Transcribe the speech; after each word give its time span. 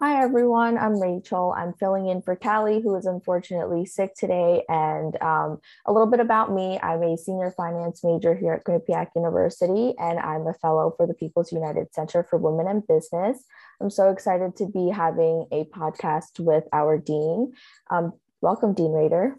Hi, 0.00 0.22
everyone. 0.22 0.78
I'm 0.78 1.00
Rachel. 1.00 1.52
I'm 1.58 1.72
filling 1.72 2.06
in 2.06 2.22
for 2.22 2.36
Callie, 2.36 2.80
who 2.80 2.94
is 2.94 3.04
unfortunately 3.04 3.84
sick 3.84 4.14
today. 4.14 4.62
And 4.68 5.20
um, 5.20 5.58
a 5.86 5.92
little 5.92 6.06
bit 6.06 6.20
about 6.20 6.52
me 6.52 6.78
I'm 6.80 7.02
a 7.02 7.16
senior 7.16 7.52
finance 7.56 8.04
major 8.04 8.32
here 8.32 8.52
at 8.52 8.64
Quinnipiac 8.64 9.08
University, 9.16 9.94
and 9.98 10.20
I'm 10.20 10.46
a 10.46 10.54
fellow 10.54 10.94
for 10.96 11.08
the 11.08 11.14
People's 11.14 11.50
United 11.50 11.92
Center 11.92 12.22
for 12.22 12.38
Women 12.38 12.68
and 12.68 12.86
Business. 12.86 13.42
I'm 13.80 13.90
so 13.90 14.10
excited 14.10 14.54
to 14.58 14.66
be 14.66 14.88
having 14.88 15.48
a 15.50 15.64
podcast 15.64 16.38
with 16.38 16.62
our 16.72 16.96
dean. 16.96 17.54
Um, 17.90 18.12
welcome, 18.40 18.74
Dean 18.74 18.92
Raider. 18.92 19.36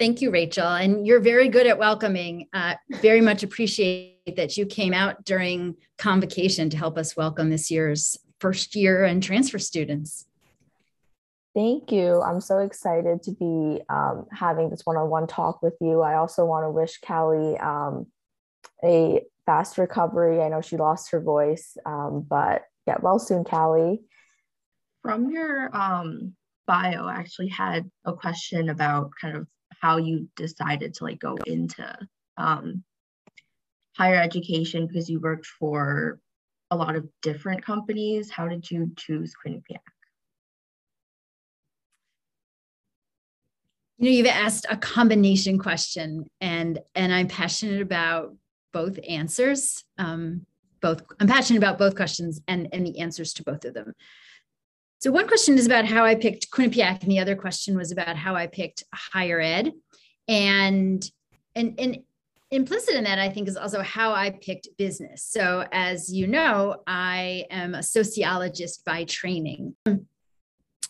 Thank 0.00 0.22
you, 0.22 0.32
Rachel. 0.32 0.66
And 0.66 1.06
you're 1.06 1.20
very 1.20 1.48
good 1.48 1.68
at 1.68 1.78
welcoming. 1.78 2.48
Uh, 2.52 2.74
very 3.00 3.20
much 3.20 3.44
appreciate 3.44 4.34
that 4.34 4.56
you 4.56 4.66
came 4.66 4.92
out 4.92 5.24
during 5.24 5.76
convocation 5.98 6.68
to 6.70 6.76
help 6.76 6.98
us 6.98 7.16
welcome 7.16 7.48
this 7.48 7.70
year's 7.70 8.18
first 8.42 8.74
year 8.74 9.04
and 9.04 9.22
transfer 9.22 9.58
students. 9.58 10.26
Thank 11.54 11.92
you. 11.92 12.20
I'm 12.20 12.40
so 12.40 12.58
excited 12.58 13.22
to 13.22 13.30
be 13.30 13.80
um, 13.88 14.26
having 14.32 14.68
this 14.68 14.82
one 14.84 14.96
on 14.96 15.08
one 15.08 15.28
talk 15.28 15.62
with 15.62 15.74
you. 15.80 16.00
I 16.00 16.16
also 16.16 16.44
want 16.44 16.64
to 16.64 16.70
wish 16.70 16.98
Callie 17.00 17.56
um, 17.58 18.06
a 18.82 19.22
fast 19.46 19.78
recovery. 19.78 20.42
I 20.42 20.48
know 20.48 20.60
she 20.60 20.76
lost 20.76 21.12
her 21.12 21.20
voice, 21.20 21.76
um, 21.86 22.26
but 22.28 22.62
get 22.86 23.02
well 23.02 23.20
soon, 23.20 23.44
Callie. 23.44 24.00
From 25.02 25.30
your 25.30 25.74
um, 25.76 26.34
bio, 26.66 27.06
I 27.06 27.14
actually 27.14 27.48
had 27.48 27.88
a 28.04 28.12
question 28.12 28.68
about 28.68 29.10
kind 29.20 29.36
of 29.36 29.46
how 29.80 29.98
you 29.98 30.28
decided 30.36 30.94
to 30.94 31.04
like 31.04 31.20
go 31.20 31.36
into 31.46 31.86
um, 32.38 32.82
higher 33.96 34.20
education 34.20 34.86
because 34.86 35.08
you 35.08 35.20
worked 35.20 35.46
for 35.46 36.18
a 36.72 36.76
lot 36.76 36.96
of 36.96 37.06
different 37.20 37.62
companies. 37.62 38.30
How 38.30 38.48
did 38.48 38.68
you 38.70 38.90
choose 38.96 39.34
Quinnipiac? 39.46 39.84
You 43.98 44.06
know, 44.06 44.16
you've 44.16 44.26
asked 44.26 44.64
a 44.68 44.76
combination 44.76 45.58
question, 45.58 46.24
and 46.40 46.80
and 46.94 47.12
I'm 47.14 47.28
passionate 47.28 47.82
about 47.82 48.34
both 48.72 48.98
answers. 49.06 49.84
Um, 49.98 50.46
both 50.80 51.02
I'm 51.20 51.28
passionate 51.28 51.58
about 51.58 51.78
both 51.78 51.94
questions 51.94 52.40
and 52.48 52.68
and 52.72 52.86
the 52.86 53.00
answers 53.00 53.34
to 53.34 53.44
both 53.44 53.66
of 53.66 53.74
them. 53.74 53.92
So 54.98 55.12
one 55.12 55.28
question 55.28 55.58
is 55.58 55.66
about 55.66 55.84
how 55.84 56.04
I 56.04 56.14
picked 56.14 56.50
Quinnipiac, 56.50 57.02
and 57.02 57.10
the 57.10 57.18
other 57.18 57.36
question 57.36 57.76
was 57.76 57.92
about 57.92 58.16
how 58.16 58.34
I 58.34 58.46
picked 58.46 58.82
higher 58.94 59.40
ed, 59.40 59.72
and 60.26 61.04
and 61.54 61.78
and 61.78 61.98
implicit 62.52 62.94
in 62.94 63.04
that, 63.04 63.18
I 63.18 63.30
think, 63.30 63.48
is 63.48 63.56
also 63.56 63.82
how 63.82 64.12
I 64.12 64.30
picked 64.30 64.68
business. 64.76 65.24
So, 65.24 65.66
as 65.72 66.12
you 66.12 66.26
know, 66.26 66.76
I 66.86 67.46
am 67.50 67.74
a 67.74 67.82
sociologist 67.82 68.84
by 68.84 69.04
training. 69.04 69.74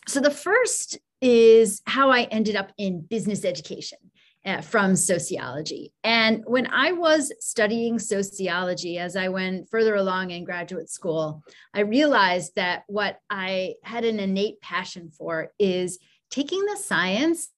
So, 0.08 0.20
the 0.20 0.30
first 0.30 0.98
is 1.20 1.80
how 1.86 2.10
I 2.10 2.24
ended 2.24 2.56
up 2.56 2.72
in 2.76 3.00
business 3.00 3.44
education. 3.44 3.98
Uh, 4.44 4.60
from 4.60 4.96
sociology. 4.96 5.92
And 6.02 6.42
when 6.48 6.66
I 6.66 6.90
was 6.90 7.32
studying 7.38 8.00
sociology, 8.00 8.98
as 8.98 9.14
I 9.14 9.28
went 9.28 9.70
further 9.70 9.94
along 9.94 10.32
in 10.32 10.42
graduate 10.42 10.90
school, 10.90 11.44
I 11.72 11.82
realized 11.82 12.56
that 12.56 12.82
what 12.88 13.20
I 13.30 13.74
had 13.84 14.04
an 14.04 14.18
innate 14.18 14.60
passion 14.60 15.12
for 15.16 15.52
is 15.60 16.00
taking 16.28 16.64
the 16.64 16.76
science 16.76 17.50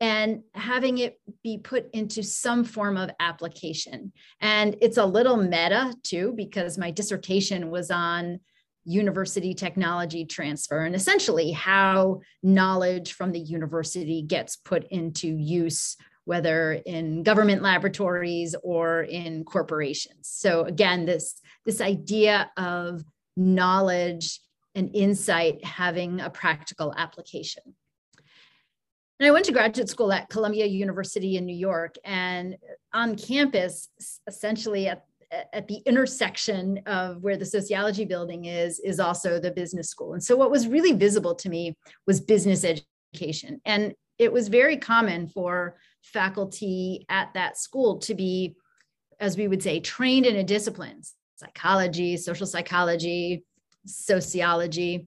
and 0.00 0.42
having 0.54 0.98
it 0.98 1.20
be 1.42 1.58
put 1.58 1.88
into 1.92 2.22
some 2.22 2.64
form 2.64 2.96
of 2.96 3.10
application. 3.20 4.12
And 4.40 4.76
it's 4.80 4.96
a 4.96 5.04
little 5.04 5.36
meta 5.36 5.94
too, 6.02 6.32
because 6.36 6.76
my 6.78 6.90
dissertation 6.90 7.70
was 7.70 7.90
on 7.90 8.40
university 8.84 9.54
technology 9.54 10.24
transfer 10.26 10.84
and 10.84 10.94
essentially 10.94 11.52
how 11.52 12.20
knowledge 12.42 13.14
from 13.14 13.32
the 13.32 13.40
university 13.40 14.22
gets 14.22 14.56
put 14.56 14.86
into 14.90 15.28
use 15.28 15.96
whether 16.26 16.72
in 16.72 17.22
government 17.22 17.62
laboratories 17.62 18.54
or 18.62 19.02
in 19.02 19.42
corporations 19.44 20.28
so 20.28 20.64
again 20.64 21.06
this 21.06 21.40
this 21.64 21.80
idea 21.80 22.50
of 22.58 23.02
knowledge 23.38 24.40
and 24.74 24.90
insight 24.94 25.64
having 25.64 26.20
a 26.20 26.28
practical 26.28 26.92
application 26.96 27.62
and 29.20 29.28
I 29.28 29.30
went 29.30 29.44
to 29.46 29.52
graduate 29.52 29.88
school 29.88 30.12
at 30.12 30.28
Columbia 30.28 30.66
University 30.66 31.36
in 31.36 31.46
New 31.46 31.56
York. 31.56 31.94
And 32.04 32.56
on 32.92 33.16
campus, 33.16 33.88
essentially 34.26 34.88
at, 34.88 35.04
at 35.52 35.68
the 35.68 35.80
intersection 35.86 36.80
of 36.86 37.22
where 37.22 37.36
the 37.36 37.46
sociology 37.46 38.04
building 38.04 38.46
is, 38.46 38.80
is 38.80 38.98
also 38.98 39.38
the 39.38 39.52
business 39.52 39.88
school. 39.88 40.14
And 40.14 40.22
so 40.22 40.36
what 40.36 40.50
was 40.50 40.66
really 40.66 40.92
visible 40.92 41.34
to 41.36 41.48
me 41.48 41.76
was 42.06 42.20
business 42.20 42.64
education. 42.64 43.60
And 43.64 43.94
it 44.18 44.32
was 44.32 44.48
very 44.48 44.76
common 44.76 45.28
for 45.28 45.76
faculty 46.02 47.06
at 47.08 47.32
that 47.34 47.56
school 47.56 47.98
to 47.98 48.14
be, 48.14 48.56
as 49.20 49.36
we 49.36 49.46
would 49.46 49.62
say, 49.62 49.78
trained 49.80 50.26
in 50.26 50.36
a 50.36 50.44
discipline 50.44 51.02
psychology, 51.36 52.16
social 52.16 52.46
psychology, 52.46 53.44
sociology, 53.86 55.06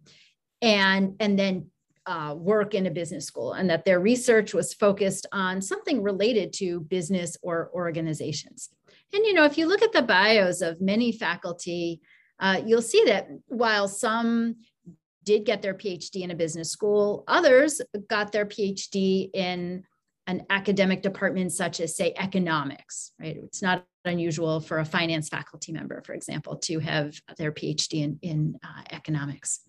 and, 0.61 1.15
and 1.19 1.37
then 1.37 1.67
uh, 2.07 2.33
work 2.35 2.73
in 2.73 2.85
a 2.87 2.91
business 2.91 3.25
school 3.25 3.53
and 3.53 3.69
that 3.69 3.85
their 3.85 3.99
research 3.99 4.53
was 4.53 4.73
focused 4.73 5.27
on 5.31 5.61
something 5.61 6.01
related 6.01 6.53
to 6.53 6.79
business 6.79 7.37
or 7.43 7.69
organizations. 7.73 8.69
And, 9.13 9.25
you 9.25 9.33
know, 9.33 9.43
if 9.43 9.57
you 9.57 9.67
look 9.67 9.81
at 9.81 9.91
the 9.91 10.01
bios 10.01 10.61
of 10.61 10.81
many 10.81 11.11
faculty, 11.11 12.01
uh, 12.39 12.61
you'll 12.65 12.81
see 12.81 13.03
that 13.05 13.27
while 13.47 13.87
some 13.87 14.55
did 15.23 15.45
get 15.45 15.61
their 15.61 15.73
PhD 15.73 16.21
in 16.21 16.31
a 16.31 16.35
business 16.35 16.71
school, 16.71 17.25
others 17.27 17.81
got 18.09 18.31
their 18.31 18.45
PhD 18.45 19.29
in 19.33 19.83
an 20.27 20.45
academic 20.49 21.01
department 21.01 21.51
such 21.51 21.79
as, 21.79 21.95
say, 21.95 22.13
economics, 22.17 23.11
right? 23.19 23.37
It's 23.37 23.61
not 23.61 23.85
unusual 24.05 24.59
for 24.59 24.79
a 24.79 24.85
finance 24.85 25.29
faculty 25.29 25.71
member, 25.71 26.01
for 26.01 26.13
example, 26.13 26.57
to 26.57 26.79
have 26.79 27.15
their 27.37 27.51
PhD 27.51 28.03
in, 28.03 28.19
in 28.21 28.59
uh, 28.63 28.83
economics. 28.91 29.61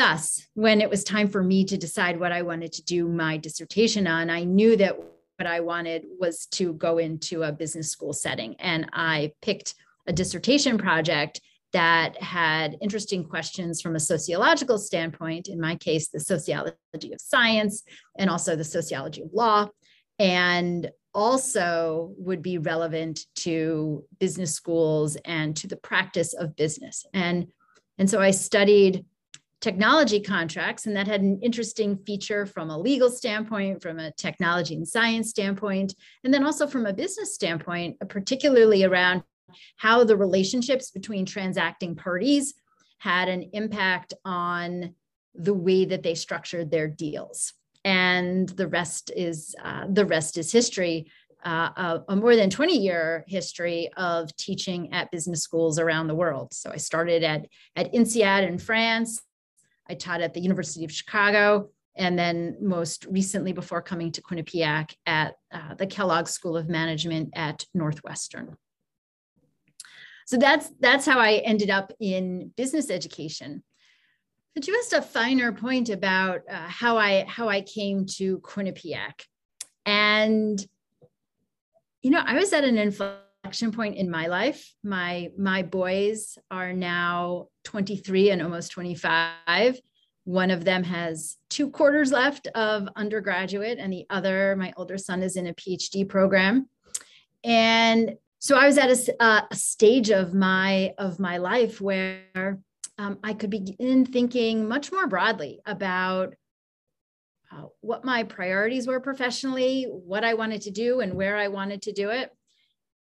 Thus, 0.00 0.46
when 0.54 0.80
it 0.80 0.88
was 0.88 1.04
time 1.04 1.28
for 1.28 1.42
me 1.42 1.62
to 1.66 1.76
decide 1.76 2.18
what 2.18 2.32
I 2.32 2.40
wanted 2.40 2.72
to 2.72 2.82
do 2.82 3.06
my 3.06 3.36
dissertation 3.36 4.06
on, 4.06 4.30
I 4.30 4.44
knew 4.44 4.74
that 4.78 4.96
what 4.96 5.46
I 5.46 5.60
wanted 5.60 6.06
was 6.18 6.46
to 6.52 6.72
go 6.72 6.96
into 6.96 7.42
a 7.42 7.52
business 7.52 7.90
school 7.90 8.14
setting. 8.14 8.54
And 8.60 8.88
I 8.94 9.32
picked 9.42 9.74
a 10.06 10.12
dissertation 10.14 10.78
project 10.78 11.42
that 11.74 12.16
had 12.16 12.78
interesting 12.80 13.24
questions 13.24 13.82
from 13.82 13.94
a 13.94 14.00
sociological 14.00 14.78
standpoint, 14.78 15.48
in 15.48 15.60
my 15.60 15.76
case, 15.76 16.08
the 16.08 16.18
sociology 16.18 17.12
of 17.12 17.20
science 17.20 17.82
and 18.18 18.30
also 18.30 18.56
the 18.56 18.64
sociology 18.64 19.20
of 19.20 19.34
law, 19.34 19.68
and 20.18 20.90
also 21.12 22.14
would 22.16 22.40
be 22.40 22.56
relevant 22.56 23.20
to 23.34 24.02
business 24.18 24.54
schools 24.54 25.18
and 25.26 25.54
to 25.58 25.68
the 25.68 25.76
practice 25.76 26.32
of 26.32 26.56
business. 26.56 27.04
And, 27.12 27.48
and 27.98 28.08
so 28.08 28.18
I 28.18 28.30
studied 28.30 29.04
technology 29.60 30.20
contracts, 30.20 30.86
and 30.86 30.96
that 30.96 31.06
had 31.06 31.20
an 31.20 31.38
interesting 31.42 31.98
feature 32.06 32.46
from 32.46 32.70
a 32.70 32.78
legal 32.78 33.10
standpoint, 33.10 33.82
from 33.82 33.98
a 33.98 34.10
technology 34.12 34.74
and 34.74 34.88
science 34.88 35.30
standpoint, 35.30 35.94
and 36.24 36.32
then 36.32 36.44
also 36.44 36.66
from 36.66 36.86
a 36.86 36.92
business 36.92 37.34
standpoint, 37.34 37.96
particularly 38.08 38.84
around 38.84 39.22
how 39.76 40.04
the 40.04 40.16
relationships 40.16 40.90
between 40.90 41.26
transacting 41.26 41.94
parties 41.94 42.54
had 42.98 43.28
an 43.28 43.50
impact 43.52 44.14
on 44.24 44.94
the 45.34 45.54
way 45.54 45.84
that 45.84 46.02
they 46.02 46.14
structured 46.14 46.70
their 46.70 46.88
deals. 46.88 47.52
And 47.84 48.48
the 48.48 48.68
rest 48.68 49.10
is 49.14 49.54
uh, 49.62 49.86
the 49.88 50.04
rest 50.04 50.38
is 50.38 50.52
history. 50.52 51.10
Uh, 51.42 51.70
a, 51.74 52.12
a, 52.12 52.16
more 52.16 52.36
than 52.36 52.50
20 52.50 52.76
year 52.76 53.24
history 53.26 53.88
of 53.96 54.34
teaching 54.36 54.92
at 54.92 55.10
business 55.10 55.40
schools 55.40 55.78
around 55.78 56.06
the 56.06 56.14
world. 56.14 56.52
So 56.52 56.70
I 56.70 56.76
started 56.76 57.22
at, 57.22 57.46
at 57.76 57.90
INSEAD 57.94 58.46
in 58.46 58.58
France, 58.58 59.22
I 59.90 59.94
taught 59.94 60.20
at 60.20 60.34
the 60.34 60.40
University 60.40 60.84
of 60.84 60.92
Chicago, 60.92 61.68
and 61.96 62.16
then 62.16 62.56
most 62.60 63.06
recently, 63.06 63.52
before 63.52 63.82
coming 63.82 64.12
to 64.12 64.22
Quinnipiac, 64.22 64.94
at 65.04 65.34
uh, 65.52 65.74
the 65.74 65.86
Kellogg 65.86 66.28
School 66.28 66.56
of 66.56 66.68
Management 66.68 67.30
at 67.34 67.66
Northwestern. 67.74 68.56
So 70.26 70.36
that's 70.36 70.70
that's 70.78 71.04
how 71.04 71.18
I 71.18 71.42
ended 71.44 71.70
up 71.70 71.92
in 71.98 72.52
business 72.56 72.88
education. 72.88 73.64
But 74.54 74.68
you 74.68 74.78
asked 74.78 74.92
a 74.92 75.02
finer 75.02 75.52
point 75.52 75.88
about 75.88 76.42
uh, 76.48 76.68
how 76.68 76.96
I 76.96 77.24
how 77.24 77.48
I 77.48 77.62
came 77.62 78.06
to 78.18 78.38
Quinnipiac, 78.38 79.24
and 79.84 80.64
you 82.02 82.12
know 82.12 82.22
I 82.24 82.34
was 82.34 82.52
at 82.52 82.62
an 82.62 82.78
inflection 82.78 83.24
point 83.72 83.96
in 83.96 84.10
my 84.10 84.26
life. 84.26 84.72
My 84.82 85.30
my 85.36 85.62
boys 85.62 86.38
are 86.50 86.72
now 86.72 87.48
23 87.64 88.30
and 88.30 88.42
almost 88.42 88.72
25. 88.72 89.80
One 90.24 90.50
of 90.50 90.64
them 90.64 90.84
has 90.84 91.36
two 91.48 91.70
quarters 91.70 92.12
left 92.12 92.46
of 92.48 92.88
undergraduate, 92.94 93.78
and 93.78 93.92
the 93.92 94.06
other, 94.10 94.54
my 94.56 94.72
older 94.76 94.98
son, 94.98 95.22
is 95.22 95.36
in 95.36 95.46
a 95.46 95.54
PhD 95.54 96.08
program. 96.08 96.68
And 97.42 98.16
so 98.38 98.56
I 98.56 98.66
was 98.66 98.78
at 98.78 98.90
a, 98.90 99.46
a 99.50 99.56
stage 99.56 100.10
of 100.10 100.34
my 100.34 100.94
of 100.98 101.18
my 101.18 101.38
life 101.38 101.80
where 101.80 102.58
um, 102.98 103.18
I 103.24 103.32
could 103.32 103.50
begin 103.50 104.04
thinking 104.04 104.68
much 104.68 104.92
more 104.92 105.06
broadly 105.06 105.60
about 105.64 106.34
uh, 107.52 107.64
what 107.80 108.04
my 108.04 108.22
priorities 108.22 108.86
were 108.86 109.00
professionally, 109.00 109.84
what 109.84 110.22
I 110.22 110.34
wanted 110.34 110.62
to 110.62 110.70
do, 110.70 111.00
and 111.00 111.14
where 111.14 111.36
I 111.36 111.48
wanted 111.48 111.82
to 111.82 111.92
do 111.92 112.10
it. 112.10 112.30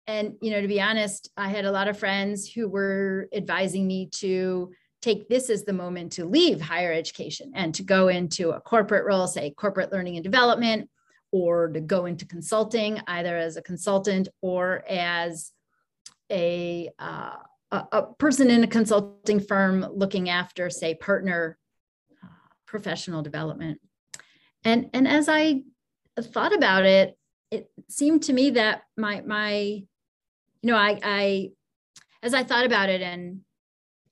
And, 0.09 0.37
you 0.41 0.49
know, 0.49 0.59
to 0.59 0.67
be 0.67 0.81
honest, 0.81 1.29
I 1.37 1.49
had 1.49 1.65
a 1.65 1.71
lot 1.71 1.87
of 1.87 1.99
friends 1.99 2.51
who 2.51 2.67
were 2.67 3.29
advising 3.31 3.85
me 3.85 4.07
to 4.13 4.71
take 5.03 5.29
this 5.29 5.51
as 5.51 5.65
the 5.65 5.71
moment 5.71 6.13
to 6.13 6.25
leave 6.25 6.59
higher 6.59 6.91
education 6.91 7.51
and 7.53 7.75
to 7.75 7.83
go 7.83 8.07
into 8.07 8.49
a 8.49 8.59
corporate 8.59 9.05
role, 9.05 9.27
say 9.27 9.51
corporate 9.51 9.91
learning 9.91 10.15
and 10.15 10.23
development, 10.23 10.89
or 11.31 11.67
to 11.67 11.79
go 11.79 12.07
into 12.07 12.25
consulting, 12.25 12.99
either 13.05 13.37
as 13.37 13.55
a 13.55 13.61
consultant 13.61 14.29
or 14.41 14.83
as 14.89 15.51
a, 16.31 16.89
uh, 16.97 17.35
a, 17.71 18.01
person 18.17 18.49
in 18.49 18.63
a 18.63 18.67
consulting 18.67 19.39
firm 19.39 19.85
looking 19.93 20.27
after, 20.27 20.71
say, 20.71 20.95
partner 20.95 21.59
uh, 22.23 22.27
professional 22.65 23.21
development. 23.21 23.79
And, 24.63 24.89
and 24.91 25.07
as 25.07 25.29
I 25.29 25.65
thought 26.19 26.55
about 26.55 26.85
it, 26.85 27.15
it 27.51 27.69
seemed 27.89 28.23
to 28.23 28.33
me 28.33 28.49
that 28.51 28.81
my, 28.97 29.21
my 29.21 29.83
you 30.61 30.71
know, 30.71 30.77
I, 30.77 30.99
I, 31.03 31.49
as 32.21 32.33
I 32.33 32.43
thought 32.43 32.65
about 32.65 32.89
it 32.89 33.01
and 33.01 33.41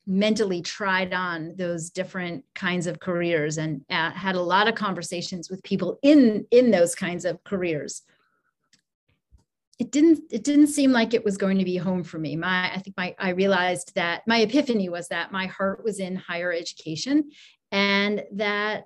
mentally 0.05 0.61
tried 0.61 1.13
on 1.13 1.53
those 1.57 1.89
different 1.89 2.45
kinds 2.55 2.87
of 2.87 2.99
careers 2.99 3.57
and 3.57 3.81
uh, 3.89 4.11
had 4.11 4.35
a 4.35 4.41
lot 4.41 4.67
of 4.67 4.75
conversations 4.75 5.49
with 5.49 5.61
people 5.63 5.99
in 6.01 6.45
in 6.49 6.71
those 6.71 6.95
kinds 6.95 7.25
of 7.25 7.43
careers 7.43 8.03
it 9.79 9.91
didn't 9.91 10.21
it 10.31 10.43
didn't 10.43 10.67
seem 10.67 10.91
like 10.91 11.13
it 11.13 11.23
was 11.23 11.37
going 11.37 11.57
to 11.59 11.65
be 11.65 11.77
home 11.77 12.03
for 12.03 12.17
me. 12.17 12.35
My 12.35 12.73
i 12.73 12.79
think 12.79 12.95
my 12.97 13.15
i 13.19 13.29
realized 13.29 13.93
that 13.95 14.23
my 14.27 14.39
epiphany 14.39 14.89
was 14.89 15.07
that 15.09 15.31
my 15.31 15.47
heart 15.47 15.83
was 15.83 15.99
in 15.99 16.15
higher 16.15 16.51
education 16.51 17.29
and 17.71 18.23
that 18.33 18.85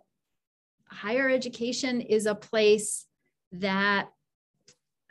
higher 0.87 1.29
education 1.29 2.01
is 2.01 2.25
a 2.25 2.35
place 2.35 3.05
that 3.53 4.09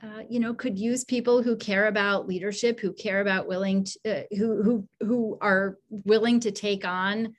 uh, 0.02 0.22
you 0.28 0.40
know 0.40 0.54
could 0.54 0.78
use 0.78 1.04
people 1.04 1.42
who 1.42 1.56
care 1.56 1.86
about 1.86 2.26
leadership 2.26 2.80
who 2.80 2.92
care 2.92 3.20
about 3.20 3.46
willing 3.46 3.84
to, 3.84 4.20
uh, 4.20 4.22
who 4.36 4.62
who 4.62 4.88
who 5.00 5.38
are 5.40 5.76
willing 5.90 6.40
to 6.40 6.50
take 6.50 6.84
on 6.84 7.34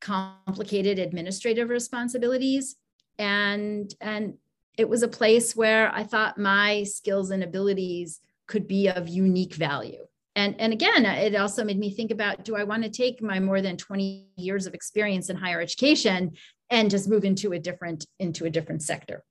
complicated 0.00 0.98
administrative 0.98 1.68
responsibilities. 1.68 2.76
And 3.18 3.92
and 4.00 4.34
it 4.76 4.88
was 4.88 5.02
a 5.02 5.08
place 5.08 5.56
where 5.56 5.90
i 5.94 6.04
thought 6.04 6.36
my 6.36 6.82
skills 6.82 7.30
and 7.30 7.42
abilities 7.42 8.20
could 8.46 8.68
be 8.68 8.88
of 8.88 9.08
unique 9.08 9.54
value. 9.54 10.04
And 10.34 10.54
and 10.60 10.72
again 10.72 11.06
it 11.06 11.34
also 11.34 11.64
made 11.64 11.78
me 11.78 11.90
think 11.90 12.10
about 12.10 12.44
do 12.44 12.56
i 12.56 12.64
want 12.64 12.82
to 12.82 12.90
take 12.90 13.22
my 13.22 13.40
more 13.40 13.62
than 13.62 13.76
20 13.78 14.26
years 14.36 14.66
of 14.66 14.74
experience 14.74 15.30
in 15.30 15.36
higher 15.36 15.62
education 15.62 16.32
and 16.68 16.90
just 16.90 17.08
move 17.08 17.24
into 17.24 17.52
a 17.52 17.58
different 17.58 18.06
into 18.18 18.44
a 18.44 18.50
different 18.50 18.82
sector 18.82 19.24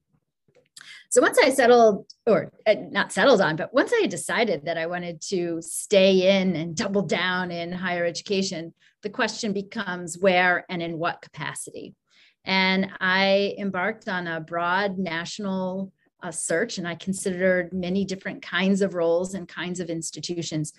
so 1.09 1.21
once 1.21 1.37
I 1.41 1.49
settled, 1.49 2.05
or 2.27 2.51
uh, 2.67 2.75
not 2.91 3.11
settled 3.11 3.41
on, 3.41 3.55
but 3.55 3.73
once 3.73 3.91
I 3.95 4.07
decided 4.07 4.65
that 4.65 4.77
I 4.77 4.85
wanted 4.85 5.21
to 5.29 5.61
stay 5.61 6.39
in 6.39 6.55
and 6.55 6.75
double 6.75 7.03
down 7.03 7.51
in 7.51 7.71
higher 7.71 8.05
education, 8.05 8.73
the 9.01 9.09
question 9.09 9.53
becomes 9.53 10.17
where 10.17 10.65
and 10.69 10.81
in 10.81 10.97
what 10.97 11.21
capacity. 11.21 11.95
And 12.43 12.91
I 12.99 13.55
embarked 13.57 14.07
on 14.07 14.27
a 14.27 14.41
broad 14.41 14.97
national 14.97 15.91
uh, 16.21 16.31
search 16.31 16.77
and 16.77 16.87
I 16.87 16.95
considered 16.95 17.73
many 17.73 18.05
different 18.05 18.41
kinds 18.41 18.81
of 18.81 18.93
roles 18.93 19.33
and 19.33 19.47
kinds 19.47 19.79
of 19.79 19.89
institutions. 19.89 20.73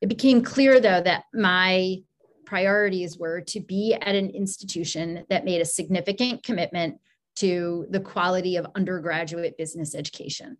It 0.00 0.08
became 0.08 0.42
clear, 0.42 0.80
though, 0.80 1.00
that 1.00 1.24
my 1.32 1.96
priorities 2.44 3.18
were 3.18 3.40
to 3.40 3.60
be 3.60 3.94
at 3.94 4.14
an 4.14 4.30
institution 4.30 5.24
that 5.30 5.44
made 5.44 5.60
a 5.60 5.64
significant 5.66 6.42
commitment 6.42 7.00
to 7.36 7.86
the 7.90 8.00
quality 8.00 8.56
of 8.56 8.66
undergraduate 8.74 9.56
business 9.58 9.94
education. 9.94 10.56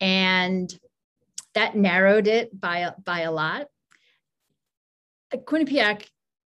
And 0.00 0.72
that 1.54 1.76
narrowed 1.76 2.26
it 2.26 2.58
by, 2.58 2.92
by 3.04 3.20
a 3.20 3.32
lot. 3.32 3.66
Quinnipiac, 5.34 6.06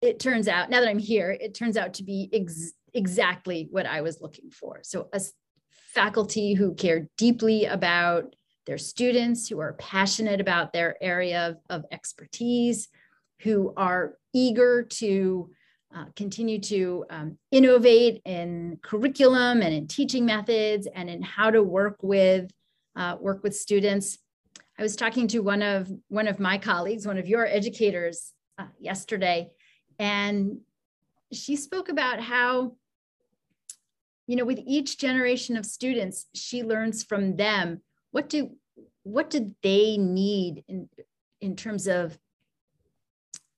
it 0.02 0.18
turns 0.18 0.48
out, 0.48 0.70
now 0.70 0.80
that 0.80 0.88
I'm 0.88 0.98
here, 0.98 1.30
it 1.30 1.54
turns 1.54 1.76
out 1.76 1.94
to 1.94 2.02
be 2.02 2.28
ex- 2.32 2.72
exactly 2.92 3.68
what 3.70 3.86
I 3.86 4.00
was 4.00 4.20
looking 4.20 4.50
for. 4.50 4.80
So, 4.82 5.08
a 5.12 5.20
faculty 5.70 6.54
who 6.54 6.74
care 6.74 7.08
deeply 7.16 7.66
about 7.66 8.34
their 8.66 8.78
students, 8.78 9.48
who 9.48 9.60
are 9.60 9.74
passionate 9.74 10.40
about 10.40 10.72
their 10.72 10.96
area 11.02 11.48
of, 11.48 11.82
of 11.82 11.84
expertise, 11.92 12.88
who 13.40 13.72
are 13.76 14.14
eager 14.32 14.82
to 14.82 15.50
uh, 15.94 16.06
continue 16.16 16.58
to 16.58 17.04
um, 17.10 17.38
innovate 17.52 18.20
in 18.24 18.78
curriculum 18.82 19.62
and 19.62 19.72
in 19.72 19.86
teaching 19.86 20.26
methods 20.26 20.88
and 20.92 21.08
in 21.08 21.22
how 21.22 21.50
to 21.50 21.62
work 21.62 21.96
with 22.02 22.50
uh, 22.96 23.16
work 23.20 23.42
with 23.42 23.54
students. 23.54 24.18
I 24.78 24.82
was 24.82 24.96
talking 24.96 25.28
to 25.28 25.40
one 25.40 25.62
of 25.62 25.90
one 26.08 26.26
of 26.26 26.40
my 26.40 26.58
colleagues, 26.58 27.06
one 27.06 27.18
of 27.18 27.28
your 27.28 27.46
educators 27.46 28.32
uh, 28.58 28.66
yesterday, 28.80 29.50
and 29.98 30.58
she 31.32 31.56
spoke 31.56 31.88
about 31.88 32.20
how 32.20 32.76
you 34.26 34.36
know 34.36 34.44
with 34.44 34.60
each 34.66 34.98
generation 34.98 35.56
of 35.56 35.66
students 35.66 36.26
she 36.34 36.62
learns 36.62 37.04
from 37.04 37.36
them 37.36 37.82
what 38.10 38.28
do 38.28 38.56
what 39.02 39.30
do 39.30 39.54
they 39.62 39.96
need 39.98 40.64
in 40.66 40.88
in 41.40 41.56
terms 41.56 41.86
of 41.86 42.18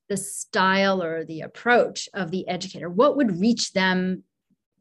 the 0.08 0.16
style 0.16 1.02
or 1.02 1.24
the 1.24 1.40
approach 1.42 2.08
of 2.14 2.30
the 2.30 2.48
educator? 2.48 2.88
What 2.88 3.16
would 3.16 3.40
reach 3.40 3.72
them 3.72 4.24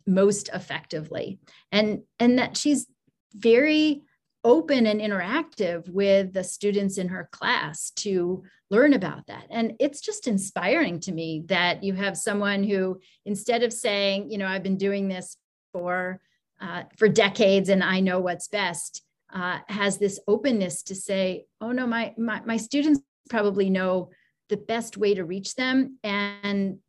most 0.07 0.49
effectively? 0.53 1.39
And 1.71 2.03
and 2.19 2.39
that 2.39 2.57
she's 2.57 2.87
very 3.33 4.03
open 4.43 4.85
and 4.85 5.01
interactive 5.01 5.89
with 5.89 6.31
the 6.31 6.43
students 6.43 6.99
in 6.99 7.07
her 7.07 7.27
class 7.31 7.89
to 7.95 8.43
learn 8.69 8.93
about 8.93 9.25
that. 9.27 9.47
And 9.49 9.73
it's 9.79 10.01
just 10.01 10.27
inspiring 10.27 10.99
to 11.01 11.11
me 11.11 11.43
that 11.47 11.83
you 11.83 11.93
have 11.93 12.17
someone 12.17 12.63
who 12.63 12.99
instead 13.25 13.63
of 13.63 13.73
saying 13.73 14.29
you 14.31 14.37
know 14.37 14.47
i've 14.47 14.63
been 14.63 14.77
doing 14.77 15.07
this 15.07 15.37
for 15.73 16.21
uh, 16.61 16.83
for 16.97 17.07
decades 17.07 17.69
and 17.69 17.83
i 17.83 17.99
know 17.99 18.19
what's 18.19 18.47
best 18.47 19.03
uh, 19.33 19.59
has 19.67 19.97
this 19.97 20.19
openness 20.27 20.83
to 20.83 20.95
say 20.95 21.45
oh 21.59 21.71
no 21.71 21.85
my, 21.85 22.13
my 22.17 22.41
my 22.45 22.57
students 22.57 23.01
probably 23.29 23.69
know 23.69 24.09
the 24.49 24.57
best 24.57 24.97
way 24.97 25.15
to 25.15 25.23
reach 25.23 25.55
them. 25.55 25.97
And 26.03 26.79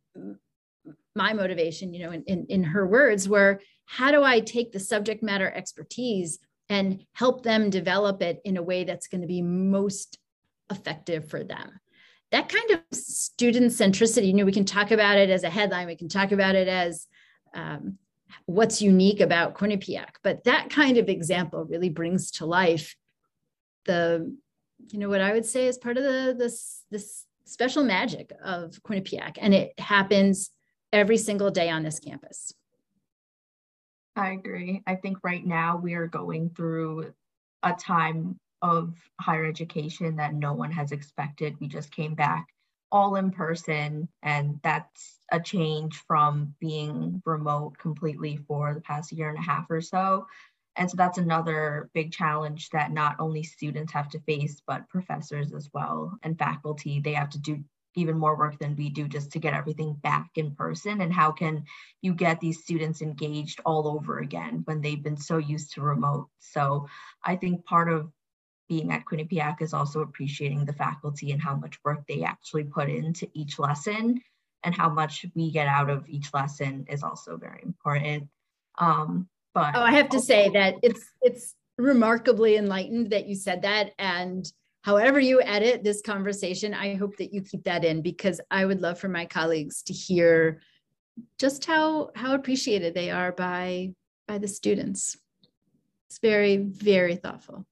my 1.17 1.33
motivation 1.33 1.93
you 1.93 2.05
know 2.05 2.11
in, 2.11 2.23
in, 2.23 2.45
in 2.47 2.63
her 2.63 2.85
words 2.85 3.27
were 3.27 3.59
how 3.85 4.11
do 4.11 4.23
i 4.23 4.39
take 4.39 4.71
the 4.71 4.79
subject 4.79 5.23
matter 5.23 5.51
expertise 5.51 6.39
and 6.69 7.03
help 7.13 7.43
them 7.43 7.69
develop 7.69 8.21
it 8.21 8.39
in 8.45 8.55
a 8.57 8.63
way 8.63 8.83
that's 8.83 9.07
going 9.07 9.21
to 9.21 9.27
be 9.27 9.41
most 9.41 10.19
effective 10.69 11.29
for 11.29 11.43
them? 11.43 11.79
That 12.31 12.49
kind 12.49 12.71
of 12.71 12.81
student 12.91 13.71
centricity 13.71 14.27
you 14.27 14.33
know 14.33 14.45
we 14.45 14.51
can 14.51 14.65
talk 14.65 14.91
about 14.91 15.17
it 15.17 15.29
as 15.29 15.43
a 15.43 15.49
headline 15.49 15.87
we 15.87 15.95
can 15.95 16.09
talk 16.09 16.31
about 16.31 16.55
it 16.55 16.67
as 16.67 17.07
um, 17.55 17.97
what's 18.45 18.81
unique 18.81 19.21
about 19.21 19.55
quinnipiac 19.55 20.15
but 20.23 20.43
that 20.43 20.69
kind 20.69 20.97
of 20.97 21.07
example 21.07 21.63
really 21.63 21.89
brings 21.89 22.31
to 22.31 22.45
life 22.45 22.95
the 23.85 24.35
you 24.89 24.99
know 24.99 25.07
what 25.07 25.21
i 25.21 25.31
would 25.31 25.45
say 25.45 25.67
is 25.67 25.77
part 25.77 25.95
of 25.95 26.03
the 26.03 26.35
this 26.37 26.83
this 26.91 27.23
special 27.47 27.83
magic 27.83 28.31
of 28.43 28.79
Quinnipiac, 28.83 29.37
and 29.39 29.53
it 29.53 29.73
happens 29.79 30.51
every 30.91 31.17
single 31.17 31.51
day 31.51 31.69
on 31.69 31.83
this 31.83 31.99
campus. 31.99 32.53
I 34.15 34.31
agree. 34.31 34.81
I 34.87 34.95
think 34.95 35.19
right 35.23 35.45
now 35.45 35.77
we 35.77 35.93
are 35.93 36.07
going 36.07 36.49
through 36.49 37.13
a 37.63 37.73
time 37.73 38.39
of 38.61 38.95
higher 39.21 39.45
education 39.45 40.15
that 40.15 40.33
no 40.33 40.53
one 40.53 40.71
has 40.71 40.91
expected. 40.91 41.59
We 41.59 41.67
just 41.67 41.91
came 41.91 42.15
back 42.15 42.47
all 42.91 43.15
in 43.17 43.31
person, 43.31 44.07
and 44.23 44.59
that's 44.63 45.19
a 45.31 45.39
change 45.39 45.95
from 46.07 46.55
being 46.59 47.21
remote 47.25 47.77
completely 47.77 48.37
for 48.47 48.73
the 48.73 48.81
past 48.81 49.11
year 49.11 49.29
and 49.29 49.37
a 49.37 49.41
half 49.41 49.69
or 49.69 49.81
so. 49.81 50.25
And 50.77 50.89
so 50.89 50.95
that's 50.95 51.17
another 51.17 51.89
big 51.93 52.11
challenge 52.11 52.69
that 52.69 52.91
not 52.91 53.15
only 53.19 53.43
students 53.43 53.91
have 53.93 54.09
to 54.09 54.19
face, 54.21 54.61
but 54.65 54.89
professors 54.89 55.53
as 55.53 55.69
well 55.73 56.17
and 56.23 56.37
faculty. 56.37 56.99
They 56.99 57.13
have 57.13 57.31
to 57.31 57.39
do 57.39 57.63
even 57.95 58.17
more 58.17 58.37
work 58.37 58.59
than 58.59 58.75
we 58.75 58.89
do 58.89 59.07
just 59.07 59.31
to 59.31 59.39
get 59.39 59.55
everything 59.55 59.93
back 59.95 60.29
in 60.35 60.53
person. 60.53 61.01
And 61.01 61.11
how 61.11 61.31
can 61.31 61.63
you 62.01 62.13
get 62.13 62.39
these 62.39 62.61
students 62.61 63.01
engaged 63.01 63.59
all 63.65 63.87
over 63.87 64.19
again 64.19 64.61
when 64.65 64.81
they've 64.81 65.01
been 65.01 65.17
so 65.17 65.37
used 65.37 65.73
to 65.73 65.81
remote? 65.81 66.27
So 66.39 66.87
I 67.23 67.35
think 67.35 67.65
part 67.65 67.91
of 67.91 68.11
being 68.69 68.91
at 68.91 69.05
Quinnipiac 69.05 69.61
is 69.61 69.73
also 69.73 70.01
appreciating 70.01 70.65
the 70.65 70.73
faculty 70.73 71.31
and 71.31 71.41
how 71.41 71.55
much 71.55 71.79
work 71.83 72.05
they 72.07 72.23
actually 72.23 72.65
put 72.65 72.89
into 72.89 73.27
each 73.33 73.57
lesson 73.57 74.21
and 74.63 74.75
how 74.75 74.89
much 74.89 75.25
we 75.33 75.51
get 75.51 75.67
out 75.67 75.89
of 75.89 76.07
each 76.07 76.33
lesson 76.33 76.85
is 76.89 77.01
also 77.01 77.37
very 77.37 77.61
important. 77.63 78.27
Um, 78.77 79.27
but 79.57 79.75
oh, 79.75 79.81
I 79.81 79.91
have 79.93 80.09
to 80.09 80.19
say 80.19 80.49
that 80.49 80.75
it's 80.83 81.03
it's 81.23 81.55
remarkably 81.79 82.57
enlightened 82.57 83.09
that 83.09 83.25
you 83.25 83.35
said 83.35 83.63
that 83.63 83.91
and 83.97 84.45
however 84.83 85.19
you 85.19 85.41
edit 85.41 85.83
this 85.83 86.01
conversation, 86.01 86.73
I 86.75 86.93
hope 86.95 87.17
that 87.17 87.33
you 87.33 87.41
keep 87.41 87.63
that 87.63 87.83
in 87.83 88.03
because 88.03 88.39
I 88.51 88.65
would 88.65 88.81
love 88.81 88.99
for 88.99 89.09
my 89.09 89.25
colleagues 89.25 89.81
to 89.83 89.93
hear 89.93 90.61
just 91.39 91.65
how 91.65 92.11
how 92.15 92.35
appreciated 92.35 92.93
they 92.93 93.09
are 93.09 93.31
by 93.31 93.93
by 94.27 94.37
the 94.37 94.47
students. 94.47 95.17
It's 96.07 96.19
very 96.19 96.57
very 96.57 97.15
thoughtful. 97.15 97.65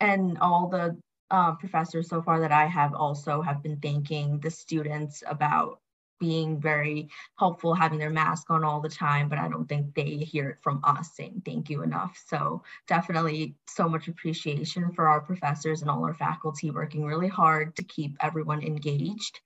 And 0.00 0.38
all 0.38 0.68
the 0.68 0.96
uh, 1.30 1.56
professors 1.56 2.08
so 2.08 2.22
far 2.22 2.40
that 2.40 2.52
I 2.52 2.66
have 2.66 2.94
also 2.94 3.42
have 3.42 3.62
been 3.62 3.78
thanking 3.80 4.40
the 4.40 4.50
students 4.50 5.22
about 5.26 5.80
being 6.18 6.60
very 6.60 7.08
helpful, 7.38 7.74
having 7.74 7.98
their 7.98 8.10
mask 8.10 8.50
on 8.50 8.64
all 8.64 8.80
the 8.80 8.88
time, 8.88 9.28
but 9.28 9.38
I 9.38 9.48
don't 9.48 9.68
think 9.68 9.94
they 9.94 10.16
hear 10.16 10.50
it 10.50 10.58
from 10.62 10.80
us 10.84 11.14
saying 11.14 11.42
thank 11.44 11.70
you 11.70 11.82
enough. 11.82 12.22
So 12.26 12.62
definitely 12.86 13.54
so 13.66 13.88
much 13.88 14.08
appreciation 14.08 14.92
for 14.92 15.08
our 15.08 15.20
professors 15.20 15.82
and 15.82 15.90
all 15.90 16.04
our 16.04 16.14
faculty 16.14 16.70
working 16.70 17.04
really 17.04 17.28
hard 17.28 17.76
to 17.76 17.82
keep 17.82 18.16
everyone 18.20 18.62
engaged. 18.62 19.40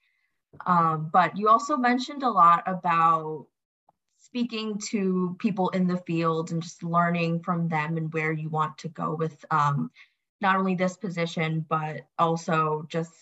Um, 0.67 1.11
but 1.13 1.37
you 1.37 1.49
also 1.49 1.77
mentioned 1.77 2.23
a 2.23 2.31
lot 2.31 2.63
about 2.67 3.47
speaking 4.19 4.79
to 4.91 5.37
people 5.39 5.71
in 5.71 5.87
the 5.87 5.97
field 5.99 6.53
and 6.53 6.63
just 6.63 6.83
learning 6.83 7.41
from 7.43 7.69
them 7.69 7.97
and 7.97 8.13
where 8.13 8.33
you 8.33 8.49
want 8.49 8.79
to 8.79 8.89
go 8.89 9.15
with 9.15 9.45
um, 9.51 9.91
not 10.41 10.57
only 10.57 10.75
this 10.75 10.97
position, 10.97 11.65
but 11.69 12.03
also 12.19 12.87
just 12.89 13.13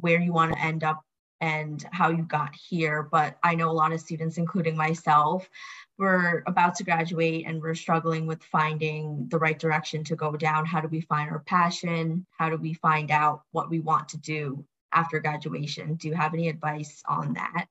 where 0.00 0.20
you 0.20 0.32
want 0.32 0.52
to 0.52 0.62
end 0.62 0.84
up 0.84 1.04
and 1.42 1.84
how 1.90 2.08
you 2.08 2.22
got 2.22 2.54
here. 2.54 3.02
But 3.02 3.36
I 3.42 3.56
know 3.56 3.68
a 3.68 3.72
lot 3.72 3.92
of 3.92 4.00
students, 4.00 4.38
including 4.38 4.76
myself, 4.76 5.50
we're 5.98 6.44
about 6.46 6.76
to 6.76 6.84
graduate 6.84 7.44
and 7.46 7.60
we're 7.60 7.74
struggling 7.74 8.26
with 8.26 8.42
finding 8.44 9.26
the 9.28 9.38
right 9.38 9.58
direction 9.58 10.04
to 10.04 10.16
go 10.16 10.36
down. 10.36 10.64
How 10.64 10.80
do 10.80 10.86
we 10.86 11.00
find 11.00 11.30
our 11.30 11.40
passion? 11.40 12.24
How 12.38 12.48
do 12.48 12.56
we 12.56 12.74
find 12.74 13.10
out 13.10 13.42
what 13.50 13.68
we 13.68 13.80
want 13.80 14.08
to 14.10 14.18
do 14.18 14.64
after 14.92 15.18
graduation? 15.18 15.96
Do 15.96 16.06
you 16.06 16.14
have 16.14 16.32
any 16.32 16.48
advice 16.48 17.02
on 17.06 17.34
that? 17.34 17.66